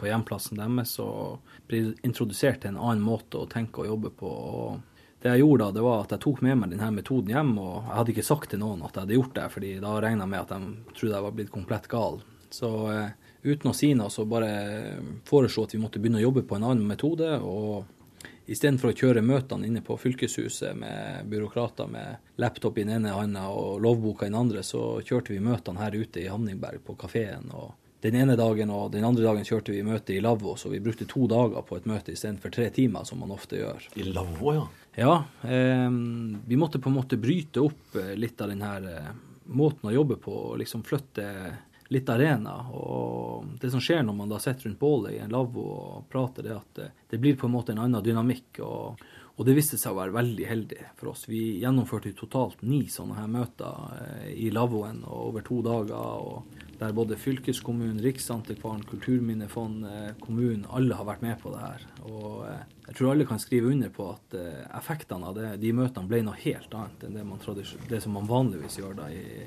på 0.00 0.08
hjemplassen 0.08 0.56
deres, 0.56 0.94
og 1.04 1.42
ble 1.68 1.90
introdusert 2.06 2.62
til 2.62 2.72
en 2.72 2.80
annen 2.80 3.04
måte 3.04 3.42
å 3.42 3.48
tenke 3.50 3.84
og 3.84 3.90
jobbe 3.92 4.14
på. 4.16 4.30
og 4.30 4.96
det 5.26 5.32
jeg 5.32 5.42
gjorde 5.42 5.64
da, 5.64 5.74
det 5.74 5.84
var 5.84 6.02
at 6.04 6.12
jeg 6.14 6.22
tok 6.22 6.40
med 6.44 6.58
meg 6.60 6.72
denne 6.72 6.88
metoden 6.94 7.32
hjem, 7.32 7.52
og 7.58 7.74
jeg 7.76 7.96
hadde 7.98 8.12
ikke 8.14 8.26
sagt 8.26 8.50
til 8.52 8.60
noen 8.62 8.82
at 8.84 8.94
jeg 8.94 9.04
hadde 9.04 9.16
gjort 9.16 9.36
det, 9.38 9.46
fordi 9.54 9.70
da 9.82 9.94
regna 10.04 10.26
jeg 10.26 10.32
med 10.32 10.42
at 10.42 10.52
de 10.52 10.96
trodde 10.96 11.16
jeg 11.16 11.26
var 11.26 11.36
blitt 11.38 11.52
komplett 11.54 11.88
gal. 11.92 12.20
Så 12.56 12.70
eh, 12.92 13.14
uten 13.46 13.72
å 13.72 13.74
si 13.76 13.90
noe, 13.98 14.12
så 14.12 14.26
bare 14.28 14.50
foreslo 15.26 15.66
at 15.66 15.74
vi 15.74 15.80
måtte 15.82 16.02
begynne 16.02 16.20
å 16.20 16.26
jobbe 16.28 16.44
på 16.46 16.58
en 16.58 16.68
annen 16.68 16.88
metode. 16.88 17.32
og 17.40 17.84
Istedenfor 18.46 18.92
å 18.92 18.96
kjøre 18.96 19.24
møtene 19.26 19.66
inne 19.66 19.82
på 19.82 19.96
fylkeshuset 19.98 20.76
med 20.78 21.26
byråkrater 21.30 21.88
med 21.90 22.36
laptop 22.38 22.78
i 22.78 22.84
den 22.84 23.00
ene 23.00 23.14
hånda 23.16 23.48
og 23.50 23.80
lovboka 23.82 24.26
i 24.26 24.30
den 24.30 24.38
andre, 24.38 24.62
så 24.62 25.00
kjørte 25.02 25.34
vi 25.34 25.42
møtene 25.42 25.82
her 25.82 25.96
ute 25.96 26.22
i 26.22 26.28
Hamningberg 26.30 26.84
på 26.86 26.94
kafeen. 27.00 27.50
Den 28.06 28.18
ene 28.20 28.36
dagen 28.38 28.70
og 28.70 28.92
den 28.94 29.06
andre 29.08 29.24
dagen 29.26 29.46
kjørte 29.48 29.74
vi 29.74 29.82
møte 29.82 30.14
i 30.14 30.22
lavvo, 30.22 30.54
så 30.54 30.70
vi 30.70 30.82
brukte 30.84 31.08
to 31.10 31.26
dager 31.30 31.64
på 31.66 31.80
et 31.80 31.88
møte 31.90 32.14
istedenfor 32.14 32.54
tre 32.54 32.68
timer, 32.70 33.06
som 33.08 33.18
man 33.24 33.34
ofte 33.34 33.58
gjør. 33.58 33.88
I 33.98 34.06
lavvo, 34.12 34.54
ja? 34.54 34.66
Ja. 34.96 35.14
Eh, 35.42 35.90
vi 36.46 36.60
måtte 36.60 36.78
på 36.78 36.92
en 36.92 37.00
måte 37.00 37.18
bryte 37.20 37.64
opp 37.66 37.98
eh, 37.98 38.14
litt 38.14 38.40
av 38.40 38.52
denne 38.52 38.70
eh, 38.92 39.10
måten 39.58 39.90
å 39.90 39.96
jobbe 39.96 40.20
på, 40.22 40.36
og 40.52 40.60
liksom 40.62 40.86
flytte 40.86 41.26
litt 41.88 42.08
arena. 42.08 42.56
Og 42.74 43.56
det 43.60 43.70
som 43.70 43.82
skjer 43.82 44.02
når 44.06 44.18
man 44.18 44.32
da 44.32 44.40
sitter 44.42 44.68
rundt 44.68 44.80
bålet 44.80 45.16
i 45.16 45.20
en 45.22 45.32
lavvo 45.32 45.66
og 45.76 46.08
prater, 46.12 46.46
det 46.46 46.52
er 46.52 46.58
at 46.58 46.80
det, 46.80 46.90
det, 47.12 47.22
blir 47.22 47.38
på 47.38 47.48
en 47.48 47.54
måte 47.54 47.74
en 47.74 47.82
annen 47.84 48.04
dynamikk. 48.04 48.60
Og, 48.64 49.02
og, 49.36 49.42
det 49.46 49.56
viste 49.56 49.78
seg 49.80 49.94
å 49.94 50.00
være 50.00 50.16
veldig 50.16 50.46
heldig 50.50 50.82
for 50.98 51.12
oss. 51.12 51.26
Vi 51.30 51.60
gjennomførte 51.62 52.14
totalt 52.18 52.64
ni 52.66 52.86
sånne 52.90 53.18
her 53.20 53.30
møter 53.30 53.98
eh, 54.00 54.30
i 54.46 54.52
lavvoen 54.54 55.04
over 55.06 55.46
to 55.46 55.62
dager. 55.66 55.96
og 55.96 56.62
der 56.76 56.92
både 56.92 57.16
fylkeskommunen, 57.16 58.02
Riksantikvaren, 58.04 58.82
Kulturminnefond, 58.84 59.86
eh, 59.88 60.10
kommunen, 60.20 60.66
alle 60.68 60.98
har 60.98 61.06
vært 61.08 61.22
med 61.24 61.38
på 61.40 61.48
det 61.54 61.62
her. 61.62 61.86
Og 62.04 62.42
eh, 62.50 62.66
jeg 62.90 62.98
tror 62.98 63.14
alle 63.14 63.26
kan 63.26 63.40
skrive 63.40 63.72
under 63.72 63.88
på 63.90 64.10
at 64.12 64.36
effektene 64.76 65.30
av 65.30 65.38
det, 65.38 65.54
de 65.64 65.72
møtene 65.74 66.10
ble 66.10 66.20
noe 66.26 66.36
helt 66.44 66.76
annet 66.76 67.08
enn 67.08 67.16
det, 67.16 67.24
man 67.26 67.40
det 67.88 68.02
som 68.04 68.14
man 68.14 68.28
vanligvis 68.28 68.78
gjør 68.78 68.94
da 69.00 69.08
i, 69.10 69.46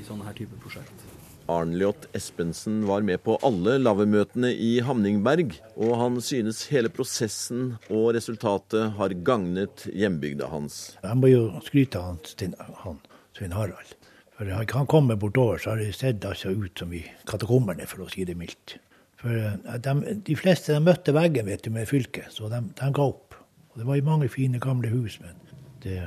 i 0.00 0.06
sånne 0.08 0.26
her 0.26 0.40
type 0.40 0.58
prosjekt. 0.64 1.04
Arnljot 1.50 2.06
Espensen 2.14 2.84
var 2.86 3.02
med 3.02 3.22
på 3.26 3.34
alle 3.46 3.74
lavemøtene 3.80 4.52
i 4.54 4.70
Hamningberg, 4.86 5.56
og 5.74 5.96
han 5.98 6.18
synes 6.22 6.62
hele 6.70 6.90
prosessen 6.94 7.72
og 7.88 8.12
resultatet 8.14 8.94
har 8.98 9.14
gagnet 9.26 9.86
hjembygda 9.90 10.50
hans. 10.52 10.76
Jeg 11.02 11.18
må 11.18 11.32
jo 11.32 11.48
skryte 11.66 11.98
av 11.98 12.12
han, 12.12 12.54
han 12.84 13.00
Svein 13.36 13.56
Harald. 13.56 13.96
For 14.38 14.52
han 14.54 14.86
kommer 14.88 15.18
bortover, 15.20 15.58
så 15.58 15.74
har 15.74 15.82
det 15.82 15.90
sett 15.98 16.24
altså 16.24 16.54
ut 16.54 16.78
som 16.78 16.94
i 16.96 17.02
katakombene, 17.28 17.88
for 17.90 18.06
å 18.06 18.08
si 18.12 18.24
det 18.28 18.38
mildt. 18.38 18.78
For 19.20 19.34
eh, 19.34 19.76
de, 19.84 20.16
de 20.30 20.38
fleste 20.38 20.72
de 20.72 20.80
møtte 20.80 21.12
veggen 21.12 21.50
vet 21.50 21.66
du, 21.66 21.74
med 21.74 21.90
fylket, 21.90 22.30
så 22.32 22.48
de, 22.52 22.62
de, 22.78 22.94
ga 22.96 23.10
opp. 23.10 23.36
Og 23.74 23.82
Det 23.82 23.90
var 23.90 23.98
i 23.98 24.06
mange 24.06 24.30
fine, 24.32 24.62
gamle 24.62 24.94
hus, 24.94 25.18
men 25.20 25.36
det, 25.82 25.98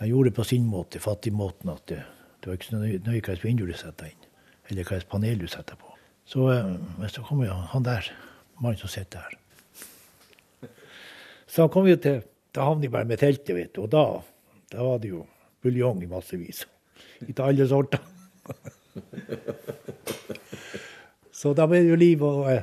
de 0.00 0.10
gjorde 0.10 0.32
det 0.32 0.36
på 0.42 0.50
sin 0.50 0.66
måte, 0.68 1.00
fattigmåten, 1.00 1.72
at 1.72 1.88
det, 1.94 2.02
det 2.40 2.50
var 2.50 2.60
ikke 2.60 2.72
så 2.72 2.82
nøye 2.82 3.00
hvilket 3.06 3.46
vindu 3.46 3.64
du 3.70 3.76
satte 3.78 4.10
inn 4.10 4.23
eller 4.68 4.84
hva 4.84 4.96
slags 4.96 5.10
panel 5.10 5.40
du 5.40 5.48
setter 5.50 5.78
på. 5.80 5.90
Så, 6.24 6.46
eh, 6.52 7.08
så 7.12 7.22
kommer 7.22 7.48
jo 7.48 7.56
han 7.72 7.84
der, 7.84 8.08
mannen 8.60 8.80
som 8.80 8.88
sitter 8.88 9.24
her. 9.24 9.38
Så 11.46 11.62
han 11.62 11.70
kom 11.70 11.86
jo 11.86 11.96
til 11.96 12.22
Da 12.54 12.68
havnet 12.68 12.86
jeg 12.86 12.92
bare 12.94 13.08
med 13.10 13.18
teltet, 13.18 13.50
vet 13.56 13.72
du. 13.74 13.80
Og 13.82 13.90
da, 13.90 14.22
da 14.70 14.84
var 14.86 15.00
det 15.02 15.08
jo 15.10 15.24
buljong 15.62 16.04
i 16.04 16.06
massevis. 16.06 16.60
Ikke 17.26 17.48
alle 17.48 17.66
sorter. 17.66 17.98
så 21.40 21.50
da 21.58 21.66
ble 21.66 21.80
det 21.82 21.90
jo 21.90 21.98
liv, 21.98 22.22
og, 22.22 22.46
eh, 22.52 22.62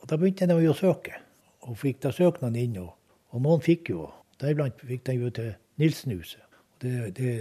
og 0.00 0.08
da 0.08 0.16
begynte 0.16 0.48
de 0.48 0.56
å 0.64 0.76
søke. 0.76 1.12
Og 1.68 1.76
fikk 1.76 2.00
da 2.06 2.14
søknaden 2.16 2.56
inn, 2.56 2.78
og, 2.80 2.94
og 3.36 3.44
noen 3.44 3.60
fikk 3.60 3.92
jo. 3.92 4.06
Deriblant 4.40 4.80
fikk 4.80 5.04
de 5.10 5.18
jo 5.18 5.28
til 5.36 5.52
Nilsenhuset. 5.76 6.40
Det, 6.80 6.94
det, 7.18 7.34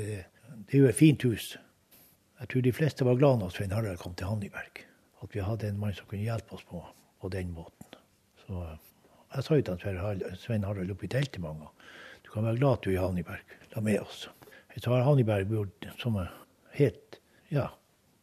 det 0.68 0.76
er 0.76 0.84
jo 0.84 0.92
et 0.92 1.00
fint 1.00 1.24
hus. 1.24 1.54
Jeg 2.40 2.50
tror 2.50 2.62
de 2.62 2.74
fleste 2.74 3.06
var 3.06 3.18
glad 3.18 3.40
når 3.42 3.50
Svein 3.56 3.72
Harald 3.74 3.98
kom 3.98 4.14
til 4.14 4.30
Hanniberg. 4.30 4.84
At 5.24 5.34
vi 5.34 5.42
hadde 5.42 5.68
en 5.68 5.80
mann 5.82 5.96
som 5.98 6.06
kunne 6.06 6.28
hjelpe 6.28 6.54
oss 6.54 6.66
på, 6.70 6.84
på 7.22 7.30
den 7.34 7.50
måten. 7.56 7.98
Så 8.46 8.62
jeg 9.34 9.44
sa 9.44 9.58
til 9.62 10.38
Svein 10.38 10.64
Harald 10.64 10.92
oppe 10.94 11.08
i 11.08 11.12
teltet 11.12 11.42
mange 11.42 11.66
ganger 11.66 11.74
du 12.28 12.32
kan 12.34 12.44
være 12.44 12.60
glad 12.60 12.84
du 12.84 12.90
er 12.90 12.94
i 12.94 13.00
Hanniberg. 13.00 13.56
La 13.76 13.82
med 13.82 14.02
oss. 14.02 14.28
Så 14.78 14.92
har 14.92 15.06
Hanniberg 15.08 15.48
vært 15.50 15.88
som 15.98 16.20
helt 16.78 17.20
Ja, 17.50 17.70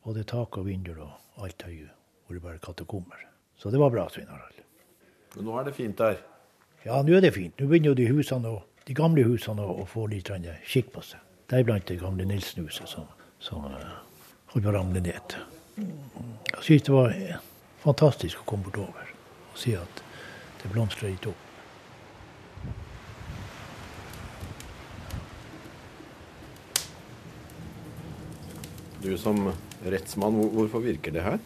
både 0.05 0.23
tak 0.29 0.59
og 0.59 0.67
vinduer 0.67 1.01
og 1.01 1.43
alt 1.43 1.63
har 1.65 1.73
jo 1.73 1.89
vært 2.29 2.43
bare 2.43 2.61
katakomber. 2.61 3.25
Så 3.57 3.71
det 3.73 3.81
var 3.81 3.91
bra, 3.91 4.05
Svein 4.13 4.29
Harald. 4.29 4.61
Men 5.35 5.49
nå 5.49 5.57
er 5.59 5.65
det 5.65 5.75
fint 5.75 5.99
der? 5.99 6.21
Ja, 6.85 7.01
nå 7.03 7.17
er 7.17 7.25
det 7.25 7.33
fint. 7.35 7.57
Nå 7.59 7.67
begynner 7.67 7.95
jo 7.95 7.99
de 7.99 8.11
husene, 8.13 8.53
de 8.85 8.95
gamle 8.95 9.25
husene 9.25 9.65
å 9.65 9.87
få 9.89 10.07
litt 10.13 10.31
skikk 10.69 10.93
på 10.93 11.03
seg. 11.03 11.21
Deriblant 11.49 11.89
det 11.89 11.99
gamle 12.01 12.29
Nilsen-huset. 12.29 12.89
som 12.89 13.09
som 13.45 13.65
holdt 13.67 14.65
på 14.65 14.71
å 14.71 14.73
ramle 14.73 15.03
ned. 15.05 15.37
Jeg 15.77 16.65
syns 16.65 16.87
det 16.87 16.95
var 16.95 17.17
fantastisk 17.83 18.41
å 18.41 18.47
komme 18.49 18.69
bortover 18.69 19.11
og 19.51 19.59
si 19.61 19.75
at 19.77 20.05
det 20.63 20.71
blomstrer 20.73 21.13
litt 21.13 21.27
opp. 21.29 21.41
Du 29.05 29.13
som 29.21 29.51
rettsmann, 29.85 30.39
hvorfor 30.55 30.81
virker 30.81 31.13
det 31.13 31.27
her? 31.27 31.37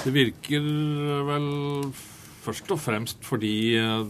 Det 0.00 0.14
virker 0.14 0.64
vel 1.28 1.50
først 2.42 2.72
og 2.72 2.80
fremst 2.80 3.28
fordi 3.28 3.76
uh, 3.76 4.08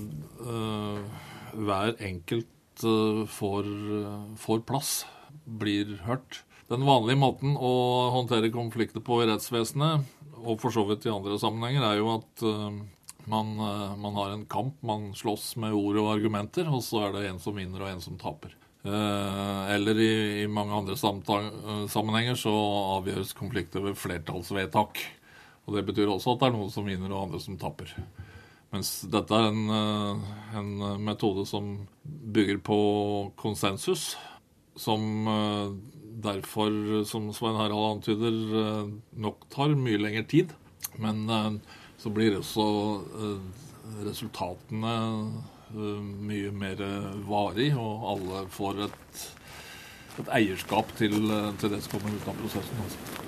hver 1.52 1.98
enkelt 1.98 2.86
uh, 2.86 3.26
får, 3.26 3.66
uh, 3.66 4.30
får 4.38 4.62
plass, 4.70 4.94
blir 5.42 5.98
hørt. 6.06 6.44
Den 6.70 6.84
vanlige 6.86 7.18
måten 7.18 7.54
å 7.58 7.72
håndtere 8.14 8.52
konflikter 8.54 9.02
på 9.04 9.22
i 9.22 9.28
rettsvesenet, 9.28 10.06
og 10.42 10.58
for 10.62 10.74
så 10.74 10.84
vidt 10.88 11.06
i 11.06 11.12
andre 11.12 11.38
sammenhenger, 11.40 11.84
er 11.86 12.00
jo 12.00 12.10
at 12.14 12.44
uh, 12.46 12.70
man, 13.30 13.54
uh, 13.58 13.94
man, 13.98 14.18
har 14.18 14.34
en 14.34 14.46
kamp, 14.50 14.78
man 14.86 15.10
slåss 15.18 15.56
med 15.62 15.74
ord 15.76 16.00
og 16.02 16.12
argumenter, 16.14 16.68
og 16.70 16.82
så 16.86 17.06
er 17.06 17.16
det 17.16 17.28
en 17.28 17.40
som 17.42 17.56
vinner 17.58 17.82
og 17.82 17.92
en 17.92 18.02
som 18.04 18.18
taper. 18.20 18.54
Uh, 18.82 19.70
eller 19.74 19.98
i, 20.02 20.12
i, 20.42 20.46
mange 20.50 20.74
andre 20.74 20.96
sammenhenger 20.98 22.38
så 22.38 22.54
avgjøres 22.98 23.34
konflikter 23.38 23.84
ved 23.84 23.98
flertallsvedtak. 23.98 25.04
Og 25.66 25.76
Det 25.76 25.86
betyr 25.86 26.10
også 26.10 26.34
at 26.34 26.42
det 26.42 26.50
er 26.50 26.56
noen 26.56 26.72
som 26.74 26.88
vinner 26.88 27.12
og 27.12 27.28
andre 27.28 27.42
som 27.42 27.58
taper. 27.58 27.92
Mens 28.72 29.02
dette 29.12 29.36
er 29.36 29.50
en, 29.50 30.22
en 30.56 30.70
metode 31.04 31.44
som 31.46 31.74
bygger 32.02 32.58
på 32.64 32.78
konsensus, 33.38 34.14
som 34.80 35.04
derfor, 36.22 37.04
som 37.08 37.30
Svein 37.34 37.58
Harald 37.58 37.98
antyder, 37.98 38.38
eh, 38.62 38.92
nok 39.24 39.46
tar 39.52 39.74
mye 39.78 40.00
lengre 40.00 40.24
tid. 40.28 40.54
Men 40.98 41.28
eh, 41.30 41.52
så 41.98 42.10
blir 42.10 42.38
også 42.38 42.66
eh, 43.22 43.66
resultatene 44.06 44.96
mye 45.72 46.50
mer 46.52 46.80
varig, 47.24 47.70
og 47.80 48.02
alle 48.12 48.42
får 48.52 48.82
et 48.90 49.22
et 50.20 50.28
eierskap 50.36 50.90
til, 50.98 51.14
til, 51.56 51.70
det 51.72 51.78
som 51.80 51.94
kommer 51.94 52.12
ut 52.12 52.26
av 52.28 52.34
prosessen. 52.36 52.80
Også. 52.84 53.22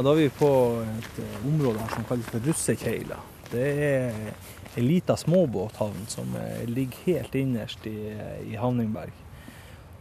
Og 0.00 0.06
da 0.06 0.14
er 0.14 0.22
vi 0.22 0.30
på 0.32 0.50
et 0.80 1.18
område 1.44 1.76
her 1.82 1.92
som 1.92 2.06
kalles 2.08 2.32
for 2.32 2.48
Russekeila. 2.48 3.20
Det 3.50 3.66
er 3.84 4.30
en 4.76 4.86
liten 4.86 5.16
småbåthavn 5.16 6.06
som 6.06 6.36
eh, 6.36 6.68
ligger 6.68 7.04
helt 7.04 7.34
innerst 7.34 7.86
i, 7.86 8.16
i 8.46 8.56
Havningberg. 8.56 9.12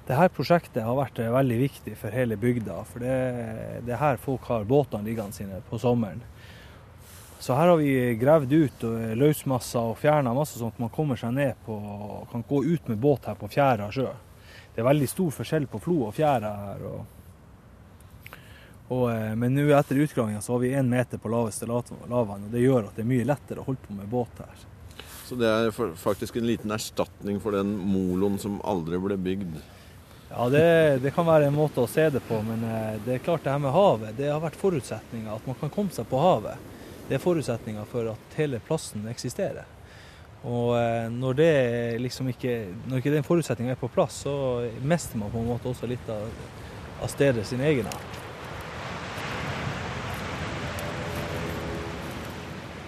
Dette 0.09 0.29
prosjektet 0.33 0.83
har 0.83 0.97
vært 0.97 1.19
veldig 1.21 1.57
viktig 1.59 1.95
for 1.97 2.13
hele 2.13 2.37
bygda, 2.39 2.79
for 2.89 3.03
det, 3.03 3.17
det 3.85 3.93
er 3.93 4.01
her 4.01 4.21
folk 4.21 4.47
har 4.49 4.65
båtene 4.65 5.05
liggende 5.05 5.37
sine 5.37 5.59
på 5.69 5.77
sommeren. 5.81 6.23
Så 7.39 7.55
her 7.55 7.69
har 7.71 7.77
vi 7.77 8.15
gravd 8.19 8.53
ut 8.53 8.81
løsmasser 9.15 9.93
og 9.93 9.99
fjerna 10.01 10.33
masse 10.35 10.57
sånn 10.59 10.73
at 10.73 10.81
man 10.81 10.91
kommer 10.91 11.15
seg 11.19 11.31
ned 11.37 11.61
på 11.63 11.77
kan 12.33 12.43
gå 12.49 12.63
ut 12.65 12.89
med 12.91 12.99
båt 12.99 13.29
her 13.29 13.37
på 13.39 13.47
Fjæra 13.53 13.87
sjø. 13.95 14.09
Det 14.73 14.81
er 14.83 14.89
veldig 14.89 15.07
stor 15.07 15.31
forskjell 15.37 15.69
på 15.71 15.79
Flo 15.85 16.01
og 16.09 16.17
Fjæra 16.17 16.51
her. 16.65 16.83
Og, 16.89 17.18
og, 18.89 19.05
eh, 19.13 19.35
men 19.37 19.53
nå 19.53 19.67
etter 19.77 20.01
utgravinga 20.01 20.41
så 20.41 20.55
har 20.55 20.59
vi 20.63 20.73
én 20.73 20.89
meter 20.89 21.21
på 21.21 21.29
laveste 21.29 21.69
lavvann, 21.69 22.47
og 22.47 22.51
det 22.51 22.65
gjør 22.65 22.89
at 22.89 22.97
det 22.97 23.05
er 23.05 23.11
mye 23.11 23.27
lettere 23.29 23.61
å 23.61 23.67
holde 23.69 23.85
på 23.85 23.97
med 23.97 24.09
båt 24.09 24.41
her. 24.41 24.67
Så 25.29 25.37
det 25.37 25.49
er 25.49 25.69
faktisk 25.95 26.39
en 26.39 26.47
liten 26.49 26.71
erstatning 26.73 27.37
for 27.39 27.53
den 27.53 27.75
moloen 27.77 28.39
som 28.41 28.57
aldri 28.65 28.97
ble 28.97 29.17
bygd? 29.21 29.59
Ja, 30.29 30.47
det, 30.49 30.63
det, 31.03 31.11
kan 31.13 31.25
være 31.25 31.49
en 31.49 31.57
måte 31.57 31.83
å 31.83 31.89
se 31.89 32.07
det 32.09 32.21
på, 32.25 32.39
men 32.45 32.63
eh, 32.65 32.95
det 33.05 33.15
er 33.15 33.21
klart 33.25 33.45
det 33.45 33.53
her 33.53 33.61
med 33.61 33.73
havet, 33.73 34.15
det 34.17 34.31
har 34.31 34.41
vært 34.41 34.57
forutsetninga. 34.57 35.35
At 35.37 35.45
man 35.45 35.57
kan 35.59 35.73
komme 35.73 35.93
seg 35.93 36.09
på 36.09 36.21
havet. 36.21 36.57
Det 37.07 37.17
er 37.17 37.21
forutsetninga 37.21 37.85
for 37.89 38.09
at 38.11 38.37
hele 38.37 38.61
plassen 38.65 39.05
eksisterer. 39.09 39.69
Og 40.49 40.73
eh, 40.79 41.09
når, 41.13 41.37
det 41.37 41.53
liksom 42.01 42.29
ikke, 42.33 42.55
når 42.87 43.01
ikke 43.01 43.13
den 43.19 43.25
forutsetninga 43.25 43.73
er 43.73 43.81
på 43.81 43.89
plass, 43.93 44.21
så 44.25 44.33
mister 44.81 45.21
man 45.21 45.33
på 45.33 45.41
en 45.41 45.49
måte 45.49 45.69
også 45.69 45.89
litt 45.89 46.09
av, 46.13 46.25
av 47.01 47.13
stedet 47.13 47.45
sin 47.49 47.61
egen 47.65 47.89
art. 47.89 48.18